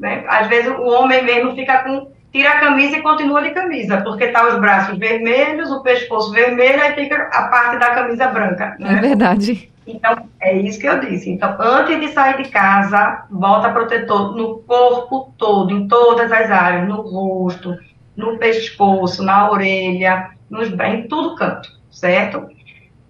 né? 0.00 0.24
Às 0.26 0.46
vezes 0.46 0.70
o 0.70 0.82
homem 0.82 1.22
mesmo 1.22 1.54
fica 1.54 1.82
com 1.82 2.10
tira 2.38 2.52
a 2.52 2.60
camisa 2.60 2.96
e 2.96 3.02
continua 3.02 3.42
de 3.42 3.50
camisa, 3.50 4.00
porque 4.02 4.28
tá 4.28 4.46
os 4.46 4.60
braços 4.60 4.96
vermelhos, 4.96 5.72
o 5.72 5.82
pescoço 5.82 6.30
vermelho, 6.30 6.80
aí 6.80 6.94
fica 6.94 7.28
a 7.32 7.48
parte 7.48 7.80
da 7.80 7.90
camisa 7.90 8.28
branca. 8.28 8.76
Né? 8.78 8.92
É 8.92 9.00
verdade. 9.00 9.68
Então, 9.84 10.16
é 10.40 10.56
isso 10.56 10.78
que 10.78 10.86
eu 10.86 11.00
disse. 11.00 11.30
Então, 11.30 11.56
antes 11.58 11.98
de 11.98 12.06
sair 12.12 12.40
de 12.40 12.48
casa, 12.48 13.24
bota 13.28 13.72
protetor 13.72 14.36
no 14.36 14.58
corpo 14.58 15.34
todo, 15.36 15.72
em 15.72 15.88
todas 15.88 16.30
as 16.30 16.48
áreas, 16.48 16.86
no 16.86 17.00
rosto, 17.00 17.76
no 18.16 18.38
pescoço, 18.38 19.24
na 19.24 19.50
orelha, 19.50 20.30
nos, 20.48 20.68
em 20.68 21.08
tudo 21.08 21.34
canto, 21.34 21.68
certo? 21.90 22.46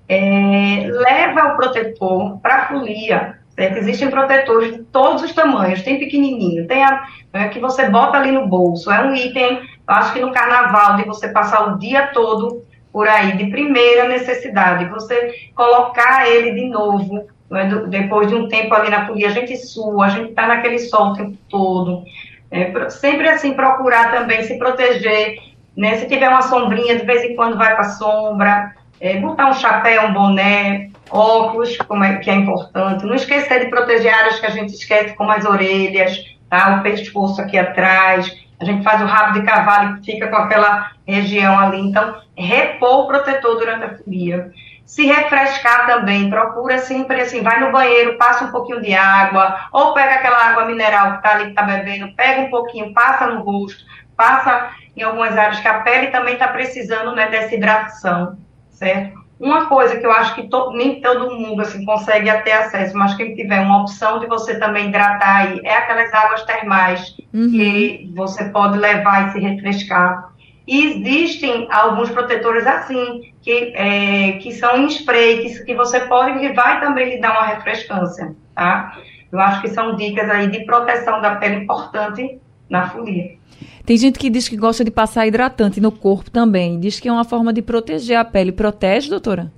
É, 0.08 0.86
leva 0.88 1.52
o 1.52 1.56
protetor 1.56 2.38
para 2.38 2.56
a 2.56 2.66
folia, 2.68 3.37
certo? 3.58 3.78
Existem 3.78 4.08
protetores 4.08 4.76
de 4.76 4.84
todos 4.84 5.20
os 5.24 5.32
tamanhos, 5.32 5.82
tem 5.82 5.98
pequenininho, 5.98 6.68
tem 6.68 6.84
a 6.84 7.08
é, 7.32 7.48
que 7.48 7.58
você 7.58 7.88
bota 7.88 8.16
ali 8.16 8.30
no 8.30 8.46
bolso, 8.46 8.88
é 8.90 9.02
um 9.02 9.12
item, 9.12 9.60
acho 9.84 10.12
que 10.12 10.20
no 10.20 10.32
carnaval, 10.32 10.96
de 10.96 11.04
você 11.04 11.28
passar 11.28 11.68
o 11.68 11.78
dia 11.78 12.06
todo 12.14 12.62
por 12.92 13.08
aí, 13.08 13.36
de 13.36 13.46
primeira 13.50 14.06
necessidade, 14.06 14.84
você 14.86 15.50
colocar 15.56 16.28
ele 16.28 16.52
de 16.52 16.68
novo, 16.68 17.26
né, 17.50 17.64
do, 17.64 17.88
depois 17.88 18.28
de 18.28 18.36
um 18.36 18.48
tempo 18.48 18.72
ali 18.74 18.90
na 18.90 19.06
folia, 19.06 19.26
a 19.26 19.32
gente 19.32 19.56
sua, 19.56 20.06
a 20.06 20.08
gente 20.10 20.30
está 20.30 20.46
naquele 20.46 20.78
sol 20.78 21.08
o 21.08 21.14
tempo 21.14 21.36
todo, 21.50 22.04
é, 22.52 22.88
sempre 22.88 23.28
assim, 23.28 23.54
procurar 23.54 24.12
também 24.12 24.44
se 24.44 24.56
proteger, 24.56 25.36
né, 25.76 25.96
se 25.96 26.06
tiver 26.06 26.28
uma 26.28 26.42
sombrinha, 26.42 26.96
de 26.96 27.04
vez 27.04 27.24
em 27.24 27.34
quando 27.34 27.58
vai 27.58 27.74
para 27.74 27.90
sombra, 27.90 28.72
é, 29.00 29.18
botar 29.18 29.50
um 29.50 29.54
chapéu, 29.54 30.06
um 30.06 30.12
boné, 30.12 30.90
óculos, 31.10 31.76
como 31.78 32.04
é, 32.04 32.16
que 32.16 32.30
é 32.30 32.34
importante. 32.34 33.04
Não 33.04 33.14
esquecer 33.14 33.64
de 33.64 33.70
proteger 33.70 34.12
áreas 34.12 34.40
que 34.40 34.46
a 34.46 34.50
gente 34.50 34.74
esquece, 34.74 35.14
como 35.14 35.30
as 35.30 35.44
orelhas, 35.44 36.36
tá? 36.48 36.76
o 36.78 36.82
pescoço 36.82 37.40
aqui 37.40 37.58
atrás. 37.58 38.34
A 38.60 38.64
gente 38.64 38.82
faz 38.82 39.00
o 39.00 39.06
rabo 39.06 39.38
de 39.38 39.46
cavalo 39.46 39.98
e 39.98 40.04
fica 40.04 40.28
com 40.28 40.36
aquela 40.36 40.92
região 41.06 41.58
ali. 41.58 41.80
Então, 41.80 42.16
repor 42.36 43.04
o 43.04 43.06
protetor 43.06 43.58
durante 43.58 43.84
a 43.84 43.96
folia. 43.96 44.50
Se 44.84 45.06
refrescar 45.06 45.86
também, 45.86 46.30
procura 46.30 46.78
sempre 46.78 47.20
assim, 47.20 47.42
vai 47.42 47.60
no 47.60 47.70
banheiro, 47.70 48.16
passa 48.16 48.46
um 48.46 48.50
pouquinho 48.50 48.80
de 48.80 48.94
água, 48.94 49.68
ou 49.70 49.92
pega 49.92 50.14
aquela 50.14 50.48
água 50.48 50.64
mineral 50.64 51.10
que 51.10 51.16
está 51.18 51.30
ali, 51.32 51.44
que 51.44 51.50
está 51.50 51.62
bebendo, 51.62 52.14
pega 52.16 52.40
um 52.40 52.50
pouquinho, 52.50 52.94
passa 52.94 53.26
no 53.26 53.42
rosto, 53.42 53.84
passa 54.16 54.70
em 54.96 55.02
algumas 55.02 55.36
áreas 55.36 55.60
que 55.60 55.68
a 55.68 55.80
pele 55.80 56.06
também 56.06 56.34
está 56.34 56.48
precisando 56.48 57.14
né, 57.14 57.28
dessa 57.28 57.54
hidratação 57.54 58.38
certo? 58.78 59.17
Uma 59.40 59.66
coisa 59.66 59.96
que 59.96 60.04
eu 60.04 60.10
acho 60.10 60.34
que 60.34 60.48
to, 60.48 60.72
nem 60.72 61.00
todo 61.00 61.30
mundo 61.30 61.62
assim, 61.62 61.84
consegue 61.84 62.30
ter 62.42 62.52
acesso, 62.52 62.96
mas 62.96 63.14
quem 63.14 63.36
tiver 63.36 63.60
uma 63.60 63.82
opção 63.82 64.18
de 64.18 64.26
você 64.26 64.58
também 64.58 64.88
hidratar 64.88 65.36
aí, 65.36 65.60
é 65.62 65.76
aquelas 65.76 66.12
águas 66.12 66.42
termais 66.42 67.16
uhum. 67.32 67.50
que 67.50 68.10
você 68.16 68.46
pode 68.46 68.78
levar 68.78 69.28
e 69.28 69.32
se 69.32 69.38
refrescar. 69.38 70.32
E 70.66 70.84
existem 70.84 71.68
alguns 71.70 72.10
protetores 72.10 72.66
assim, 72.66 73.32
que, 73.40 73.72
é, 73.76 74.32
que 74.32 74.52
são 74.52 74.76
em 74.76 74.86
spray, 74.88 75.38
que, 75.38 75.64
que 75.64 75.74
você 75.74 76.00
pode, 76.00 76.38
que 76.40 76.52
vai 76.52 76.80
também 76.80 77.08
lhe 77.08 77.20
dar 77.20 77.30
uma 77.30 77.46
refrescância, 77.46 78.34
tá? 78.54 78.98
Eu 79.30 79.38
acho 79.38 79.60
que 79.60 79.68
são 79.68 79.94
dicas 79.94 80.28
aí 80.28 80.48
de 80.48 80.64
proteção 80.64 81.20
da 81.20 81.36
pele 81.36 81.62
importante 81.62 82.40
na 82.68 82.88
folia. 82.90 83.38
Tem 83.88 83.96
gente 83.96 84.18
que 84.18 84.28
diz 84.28 84.46
que 84.46 84.54
gosta 84.54 84.84
de 84.84 84.90
passar 84.90 85.26
hidratante 85.26 85.80
no 85.80 85.90
corpo 85.90 86.30
também. 86.30 86.78
Diz 86.78 87.00
que 87.00 87.08
é 87.08 87.12
uma 87.12 87.24
forma 87.24 87.54
de 87.54 87.62
proteger 87.62 88.18
a 88.18 88.22
pele. 88.22 88.52
Protege, 88.52 89.08
doutora? 89.08 89.50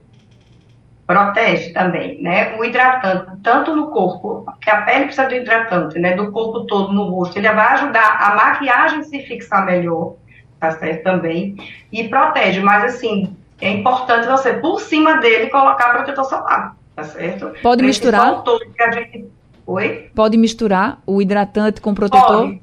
Protege 1.05 1.73
também, 1.73 2.23
né? 2.23 2.57
O 2.57 2.65
hidratante, 2.65 3.27
tanto 3.43 3.75
no 3.75 3.89
corpo, 3.89 4.47
que 4.61 4.71
a 4.71 4.83
pele 4.83 5.07
precisa 5.07 5.27
de 5.27 5.35
hidratante, 5.35 5.99
né? 5.99 6.15
Do 6.15 6.31
corpo 6.31 6.61
todo, 6.67 6.93
no 6.93 7.11
rosto. 7.11 7.39
Ele 7.39 7.49
vai 7.49 7.73
ajudar 7.73 8.19
a 8.21 8.37
maquiagem 8.37 9.03
se 9.03 9.19
fixar 9.23 9.67
melhor, 9.67 10.15
tá 10.61 10.71
certo? 10.71 11.03
Também. 11.03 11.57
E 11.91 12.07
protege, 12.07 12.61
mas 12.61 12.85
assim, 12.85 13.37
é 13.61 13.69
importante 13.69 14.29
você, 14.29 14.53
por 14.53 14.81
cima 14.81 15.17
dele, 15.17 15.51
colocar 15.51 15.91
protetor 15.91 16.25
solar, 16.27 16.77
tá 16.95 17.03
certo? 17.03 17.53
Pode 17.61 17.83
misturar? 17.83 18.45
Todo 18.45 18.65
que 18.65 18.81
a 18.81 18.93
gente... 18.93 19.25
Oi? 19.67 20.09
Pode 20.15 20.37
misturar 20.37 21.03
o 21.05 21.21
hidratante 21.21 21.81
com 21.81 21.91
o 21.91 21.95
protetor? 21.97 22.43
Pode. 22.43 22.63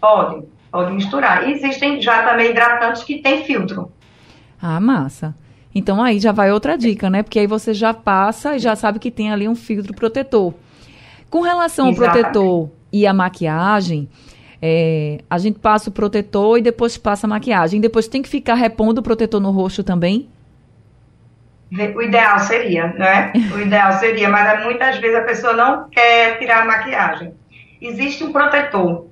Pode 0.00 0.52
pode 0.72 0.92
misturar. 0.94 1.46
E 1.46 1.52
existem 1.52 2.00
já 2.00 2.22
também 2.24 2.50
hidratantes 2.50 3.04
que 3.04 3.18
tem 3.18 3.44
filtro. 3.44 3.92
Ah, 4.60 4.80
massa. 4.80 5.34
Então 5.74 6.02
aí 6.02 6.18
já 6.18 6.32
vai 6.32 6.50
outra 6.50 6.76
dica, 6.76 7.10
né? 7.10 7.22
Porque 7.22 7.38
aí 7.38 7.46
você 7.46 7.74
já 7.74 7.92
passa 7.92 8.56
e 8.56 8.58
já 8.58 8.74
sabe 8.74 8.98
que 8.98 9.10
tem 9.10 9.30
ali 9.30 9.46
um 9.46 9.54
filtro 9.54 9.94
protetor. 9.94 10.54
Com 11.30 11.42
relação 11.42 11.86
ao 11.86 11.92
Exatamente. 11.92 12.22
protetor 12.22 12.70
e 12.92 13.06
a 13.06 13.12
maquiagem, 13.12 14.08
é, 14.60 15.20
a 15.28 15.38
gente 15.38 15.58
passa 15.58 15.90
o 15.90 15.92
protetor 15.92 16.58
e 16.58 16.62
depois 16.62 16.96
passa 16.96 17.26
a 17.26 17.30
maquiagem. 17.30 17.80
Depois 17.80 18.08
tem 18.08 18.22
que 18.22 18.28
ficar 18.28 18.54
repondo 18.54 19.00
o 19.00 19.04
protetor 19.04 19.40
no 19.40 19.50
rosto 19.50 19.82
também? 19.82 20.28
O 21.96 22.02
ideal 22.02 22.38
seria, 22.38 22.88
né? 22.88 23.32
O 23.54 23.58
ideal 23.58 23.94
seria, 23.94 24.28
mas 24.28 24.62
muitas 24.62 24.98
vezes 24.98 25.16
a 25.16 25.22
pessoa 25.22 25.54
não 25.54 25.88
quer 25.88 26.38
tirar 26.38 26.62
a 26.62 26.64
maquiagem 26.66 27.32
existe 27.86 28.24
um 28.24 28.32
protetor, 28.32 29.06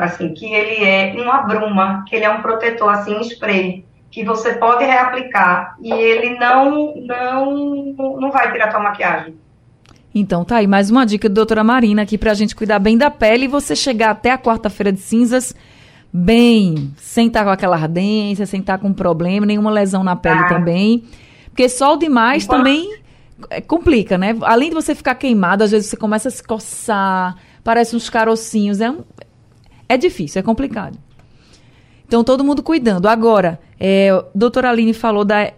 assim, 0.00 0.34
que 0.34 0.46
ele 0.46 0.84
é 0.84 1.14
uma 1.16 1.42
bruma, 1.42 2.04
que 2.08 2.16
ele 2.16 2.24
é 2.24 2.30
um 2.30 2.42
protetor, 2.42 2.90
assim, 2.90 3.20
spray, 3.20 3.84
que 4.10 4.24
você 4.24 4.54
pode 4.54 4.84
reaplicar 4.84 5.76
e 5.80 5.92
ele 5.92 6.38
não, 6.38 6.94
não, 6.96 7.94
não 8.18 8.30
vai 8.30 8.50
tirar 8.50 8.66
a 8.66 8.70
tua 8.70 8.80
maquiagem. 8.80 9.34
Então 10.14 10.44
tá 10.44 10.56
aí, 10.56 10.66
mais 10.66 10.90
uma 10.90 11.04
dica 11.04 11.28
do 11.28 11.34
doutora 11.34 11.62
Marina 11.62 12.02
aqui 12.02 12.16
pra 12.16 12.32
gente 12.32 12.56
cuidar 12.56 12.78
bem 12.78 12.96
da 12.96 13.10
pele 13.10 13.44
e 13.44 13.48
você 13.48 13.76
chegar 13.76 14.10
até 14.10 14.30
a 14.30 14.38
quarta-feira 14.38 14.90
de 14.90 15.00
cinzas 15.00 15.54
bem, 16.10 16.94
sem 16.96 17.26
estar 17.26 17.40
tá 17.40 17.44
com 17.44 17.50
aquela 17.50 17.76
ardência, 17.76 18.46
sem 18.46 18.60
estar 18.60 18.78
tá 18.78 18.82
com 18.82 18.92
problema, 18.92 19.44
nenhuma 19.44 19.70
lesão 19.70 20.02
na 20.02 20.16
pele 20.16 20.40
ah. 20.40 20.48
também. 20.48 21.04
Porque 21.48 21.68
sol 21.68 21.98
demais 21.98 22.44
Enquanto... 22.44 22.58
também 22.58 22.98
é, 23.50 23.60
complica, 23.60 24.16
né? 24.16 24.34
Além 24.42 24.70
de 24.70 24.74
você 24.74 24.94
ficar 24.94 25.14
queimado, 25.14 25.62
às 25.62 25.70
vezes 25.70 25.90
você 25.90 25.96
começa 25.96 26.28
a 26.28 26.30
se 26.30 26.42
coçar, 26.42 27.36
parece 27.66 27.96
uns 27.96 28.08
carocinhos. 28.08 28.80
É, 28.80 28.88
um, 28.88 29.00
é 29.88 29.96
difícil, 29.96 30.38
é 30.38 30.42
complicado. 30.42 30.96
Então, 32.06 32.22
todo 32.22 32.44
mundo 32.44 32.62
cuidando. 32.62 33.08
Agora, 33.08 33.58
é, 33.80 34.10
a 34.10 34.24
doutora 34.32 34.70
Aline 34.70 34.94
falou 34.94 35.24
da 35.24 35.52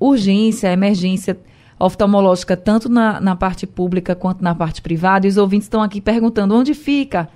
urgência, 0.00 0.72
emergência 0.72 1.38
oftalmológica, 1.78 2.56
tanto 2.56 2.88
na, 2.88 3.20
na 3.20 3.36
parte 3.36 3.66
pública 3.66 4.14
quanto 4.14 4.42
na 4.42 4.54
parte 4.54 4.80
privada. 4.80 5.26
E 5.26 5.28
os 5.28 5.36
ouvintes 5.36 5.66
estão 5.66 5.82
aqui 5.82 6.00
perguntando 6.00 6.56
onde 6.56 6.72
fica 6.72 7.28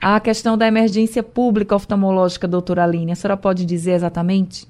a 0.00 0.18
questão 0.18 0.58
da 0.58 0.66
emergência 0.66 1.22
pública 1.22 1.76
oftalmológica, 1.76 2.48
doutora 2.48 2.82
Aline. 2.82 3.12
A 3.12 3.14
senhora 3.14 3.36
pode 3.36 3.64
dizer 3.64 3.92
exatamente? 3.92 4.66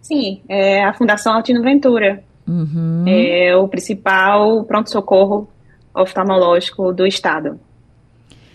Sim, 0.00 0.40
é 0.48 0.84
a 0.84 0.92
Fundação 0.94 1.34
Altino 1.34 1.62
Ventura. 1.62 2.24
Uhum. 2.44 3.04
É 3.06 3.54
o 3.54 3.68
principal 3.68 4.64
pronto-socorro 4.64 5.48
oftalmológico 5.94 6.92
do 6.92 7.06
estado. 7.06 7.60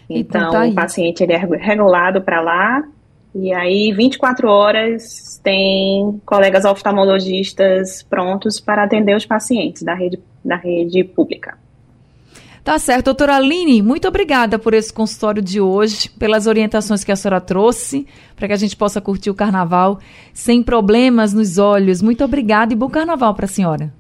Então, 0.10 0.41
então 0.41 0.52
tá 0.52 0.65
o 0.65 0.73
paciente 0.73 1.21
ele 1.23 1.34
é 1.34 1.38
regulado 1.38 2.21
para 2.21 2.41
lá 2.41 2.84
e 3.36 3.54
aí 3.54 3.91
24 3.91 4.50
horas 4.50 5.39
tem 5.43 6.19
colegas 6.26 6.65
oftalmologistas 6.65 8.04
prontos 8.04 8.60
para 8.60 8.84
atender 8.84 9.15
os 9.15 9.26
pacientes 9.26 9.84
da 9.84 9.93
rede, 9.93 10.19
da 10.43 10.56
rede 10.56 11.04
pública. 11.04 11.58
Tá 12.63 12.78
certo, 12.78 13.06
doutora 13.06 13.38
Aline, 13.38 13.82
muito 13.82 14.10
obrigada 14.10 14.60
por 14.60 14.73
esse 14.73 14.91
consultório 14.91 15.41
de 15.41 15.62
hoje, 15.62 16.10
pelas 16.10 16.47
orientações 16.47 17.02
que 17.02 17.12
a 17.12 17.15
senhora 17.15 17.39
trouxe, 17.39 18.06
para 18.36 18.47
que 18.47 18.54
a 18.54 18.58
gente 18.58 18.76
possa 18.76 19.00
curtir 19.00 19.30
o 19.30 19.36
carnaval 19.36 20.00
sem 20.34 20.62
problemas 20.62 21.32
nos 21.32 21.58
olhos. 21.58 22.02
Muito 22.02 22.26
obrigada 22.26 22.73
e 22.73 22.76
bom 22.76 22.89
carnaval 22.89 23.34
para 23.34 23.45
a 23.45 23.47
senhora. 23.47 23.93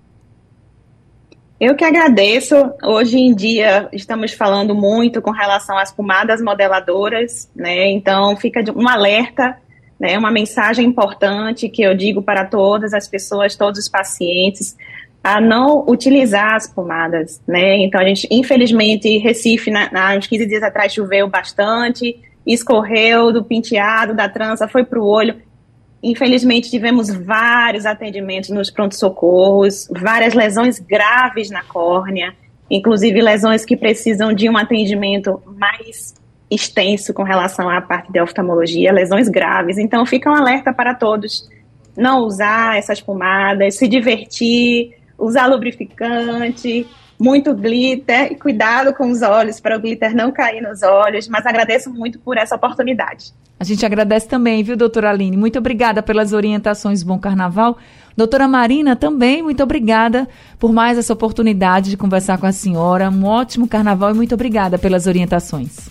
Eu 1.59 1.75
que 1.75 1.83
agradeço. 1.83 2.55
Hoje 2.83 3.17
em 3.17 3.33
dia 3.33 3.89
estamos 3.91 4.31
falando 4.31 4.75
muito 4.75 5.21
com 5.23 5.31
relação 5.31 5.75
às 5.75 5.91
pomadas 5.91 6.39
modeladoras, 6.39 7.49
né? 7.55 7.89
Então 7.89 8.37
fica 8.37 8.63
um 8.75 8.87
alerta, 8.87 9.57
né? 9.99 10.15
Uma 10.19 10.29
mensagem 10.29 10.85
importante 10.85 11.67
que 11.67 11.81
eu 11.81 11.95
digo 11.95 12.21
para 12.21 12.45
todas 12.45 12.93
as 12.93 13.07
pessoas, 13.07 13.55
todos 13.55 13.79
os 13.79 13.89
pacientes, 13.89 14.77
a 15.23 15.41
não 15.41 15.83
utilizar 15.87 16.53
as 16.53 16.67
pomadas, 16.67 17.41
né? 17.47 17.77
Então 17.77 17.99
a 17.99 18.05
gente, 18.05 18.27
infelizmente, 18.29 19.17
Recife, 19.17 19.71
na, 19.71 19.91
na, 19.91 20.15
uns 20.15 20.27
15 20.27 20.45
dias 20.45 20.61
atrás 20.61 20.93
choveu 20.93 21.27
bastante, 21.27 22.21
escorreu 22.45 23.33
do 23.33 23.43
penteado, 23.43 24.13
da 24.13 24.29
trança, 24.29 24.67
foi 24.67 24.85
para 24.85 24.99
o 24.99 25.05
olho. 25.07 25.35
Infelizmente, 26.07 26.69
tivemos 26.69 27.09
vários 27.09 27.85
atendimentos 27.85 28.49
nos 28.49 28.71
pronto-socorros, 28.71 29.89
várias 29.91 30.33
lesões 30.33 30.79
graves 30.79 31.49
na 31.49 31.61
córnea, 31.63 32.33
inclusive 32.71 33.21
lesões 33.21 33.65
que 33.65 33.75
precisam 33.75 34.31
de 34.31 34.49
um 34.49 34.55
atendimento 34.55 35.41
mais 35.45 36.15
extenso 36.49 37.13
com 37.13 37.23
relação 37.23 37.69
à 37.69 37.81
parte 37.81 38.09
de 38.09 38.21
oftalmologia, 38.21 38.93
lesões 38.93 39.27
graves. 39.27 39.77
Então, 39.77 40.05
fica 40.05 40.31
um 40.31 40.33
alerta 40.33 40.71
para 40.71 40.95
todos: 40.95 41.49
não 41.97 42.19
usar 42.19 42.77
essas 42.77 43.01
pomadas, 43.01 43.75
se 43.75 43.85
divertir, 43.85 44.93
usar 45.17 45.47
lubrificante, 45.47 46.87
muito 47.19 47.53
glitter 47.53 48.31
e 48.31 48.35
cuidado 48.35 48.93
com 48.93 49.09
os 49.09 49.21
olhos 49.21 49.59
para 49.59 49.75
o 49.75 49.79
glitter 49.79 50.15
não 50.15 50.31
cair 50.31 50.61
nos 50.61 50.83
olhos, 50.83 51.27
mas 51.27 51.45
agradeço 51.45 51.91
muito 51.91 52.19
por 52.19 52.37
essa 52.37 52.55
oportunidade. 52.55 53.33
A 53.59 53.63
gente 53.63 53.83
agradece 53.85 54.27
também, 54.27 54.61
viu, 54.63 54.77
doutora 54.77 55.09
Aline? 55.09 55.35
Muito 55.35 55.57
obrigada 55.57 56.03
pelas 56.03 56.31
orientações. 56.31 57.01
Bom 57.01 57.17
carnaval. 57.17 57.77
Doutora 58.15 58.47
Marina, 58.47 58.95
também 58.95 59.41
muito 59.41 59.63
obrigada 59.63 60.27
por 60.59 60.71
mais 60.71 60.97
essa 60.97 61.13
oportunidade 61.13 61.89
de 61.89 61.97
conversar 61.97 62.37
com 62.37 62.45
a 62.45 62.51
senhora. 62.51 63.09
Um 63.09 63.25
ótimo 63.25 63.67
carnaval 63.67 64.11
e 64.11 64.13
muito 64.13 64.35
obrigada 64.35 64.77
pelas 64.77 65.07
orientações. 65.07 65.89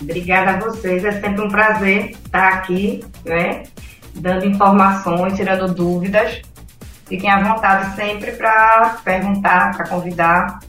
Obrigada 0.00 0.52
a 0.52 0.70
vocês, 0.70 1.04
é 1.04 1.12
sempre 1.20 1.42
um 1.42 1.48
prazer 1.48 2.10
estar 2.10 2.48
aqui, 2.54 3.04
né? 3.24 3.64
Dando 4.14 4.46
informações, 4.46 5.34
tirando 5.34 5.72
dúvidas. 5.72 6.42
Fiquem 7.10 7.28
à 7.28 7.42
vontade 7.42 7.96
sempre 7.96 8.30
para 8.30 8.98
perguntar, 9.04 9.76
para 9.76 9.88
convidar. 9.88 10.60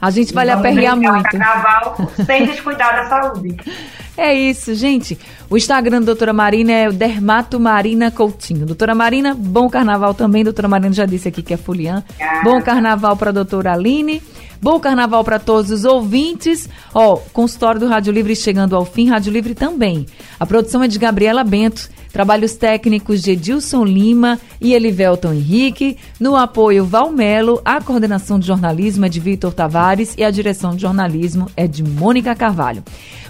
A 0.00 0.10
gente 0.10 0.32
vai 0.32 0.44
lhe 0.44 0.52
aperrear 0.52 0.96
muito. 0.96 1.24
Carnaval 1.24 1.96
sem 2.24 2.46
descuidar 2.46 2.94
da 2.94 3.08
saúde. 3.08 3.56
É 4.18 4.32
isso, 4.32 4.74
gente. 4.74 5.18
O 5.50 5.58
Instagram 5.58 6.00
da 6.00 6.06
doutora 6.06 6.32
Marina 6.32 6.72
é 6.72 6.88
o 6.88 6.92
Dermato 6.94 7.60
Marina 7.60 8.10
Coutinho. 8.10 8.64
Doutora 8.64 8.94
Marina, 8.94 9.34
bom 9.34 9.68
carnaval 9.68 10.14
também. 10.14 10.42
Doutora 10.42 10.66
Marina 10.66 10.94
já 10.94 11.04
disse 11.04 11.28
aqui 11.28 11.42
que 11.42 11.52
é 11.52 11.56
Fulian. 11.58 12.02
Bom 12.42 12.62
carnaval 12.62 13.14
para 13.14 13.28
a 13.28 13.32
doutora 13.34 13.74
Aline. 13.74 14.22
Bom 14.58 14.80
carnaval 14.80 15.22
para 15.22 15.38
todos 15.38 15.70
os 15.70 15.84
ouvintes. 15.84 16.66
Ó, 16.94 17.12
oh, 17.12 17.16
consultório 17.30 17.78
do 17.78 17.88
Rádio 17.88 18.10
Livre 18.10 18.34
chegando 18.34 18.74
ao 18.74 18.86
fim, 18.86 19.10
Rádio 19.10 19.30
Livre 19.30 19.54
também. 19.54 20.06
A 20.40 20.46
produção 20.46 20.82
é 20.82 20.88
de 20.88 20.98
Gabriela 20.98 21.44
Bento. 21.44 21.90
Trabalhos 22.16 22.54
técnicos 22.54 23.20
de 23.20 23.32
Edilson 23.32 23.84
Lima 23.84 24.40
e 24.58 24.72
Elivelton 24.72 25.34
Henrique. 25.34 25.98
No 26.18 26.34
apoio 26.34 26.82
Valmelo, 26.82 27.60
a 27.62 27.78
coordenação 27.78 28.38
de 28.38 28.46
jornalismo 28.46 29.04
é 29.04 29.08
de 29.10 29.20
Vitor 29.20 29.52
Tavares 29.52 30.14
e 30.16 30.24
a 30.24 30.30
direção 30.30 30.74
de 30.74 30.80
jornalismo 30.80 31.46
é 31.54 31.66
de 31.66 31.84
Mônica 31.84 32.34
Carvalho. 32.34 32.82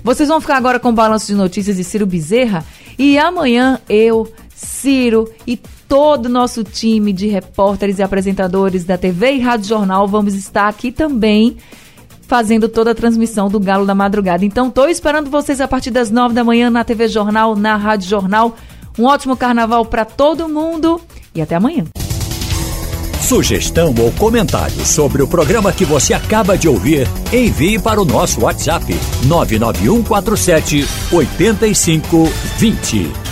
Vocês 0.05 0.29
vão 0.29 0.41
ficar 0.41 0.57
agora 0.57 0.79
com 0.79 0.91
o 0.91 0.93
balanço 0.93 1.27
de 1.27 1.35
notícias 1.35 1.79
de 1.79 1.83
Ciro 1.83 2.07
Bezerra 2.07 2.65
e 2.97 3.19
amanhã 3.19 3.81
eu, 3.89 4.33
Ciro 4.55 5.33
e 5.45 5.57
todo 5.89 6.27
o 6.27 6.29
nosso 6.31 6.63
time 6.63 7.13
de 7.13 7.27
repórteres 7.27 7.99
e 7.99 8.05
apresentadores 8.05 8.85
da 8.85 8.97
TV 8.97 9.33
e 9.33 9.41
Rádio 9.41 9.67
Jornal 9.67 10.07
vamos 10.07 10.33
estar 10.37 10.69
aqui 10.69 10.93
também 10.93 11.57
fazendo 12.29 12.69
toda 12.69 12.93
a 12.93 12.95
transmissão 12.95 13.49
do 13.49 13.59
Galo 13.59 13.85
da 13.85 13.95
Madrugada. 13.97 14.45
Então, 14.45 14.69
estou 14.69 14.89
esperando 14.89 15.29
vocês 15.29 15.61
a 15.61 15.67
partir 15.67 15.91
das 15.91 16.11
nove 16.11 16.35
da 16.35 16.45
manhã 16.45 16.71
na 16.71 16.85
TV 16.85 17.09
Jornal, 17.09 17.57
na 17.57 17.77
Rádio 17.77 18.09
Jornal. 18.09 18.57
Um 18.99 19.05
ótimo 19.05 19.37
carnaval 19.37 19.85
para 19.85 20.05
todo 20.05 20.49
mundo 20.49 21.01
e 21.35 21.43
até 21.43 21.55
amanhã. 21.55 21.85
Sugestão 23.21 23.93
ou 23.99 24.13
comentário 24.13 24.87
sobre 24.87 25.21
o 25.21 25.27
programa 25.27 25.73
que 25.73 25.85
você 25.85 26.15
acaba 26.15 26.57
de 26.57 26.69
ouvir, 26.69 27.09
envie 27.33 27.77
para 27.77 28.01
o 28.01 28.05
nosso 28.05 28.43
WhatsApp 28.43 28.87
99147 29.25 30.87
8520. 31.11 33.26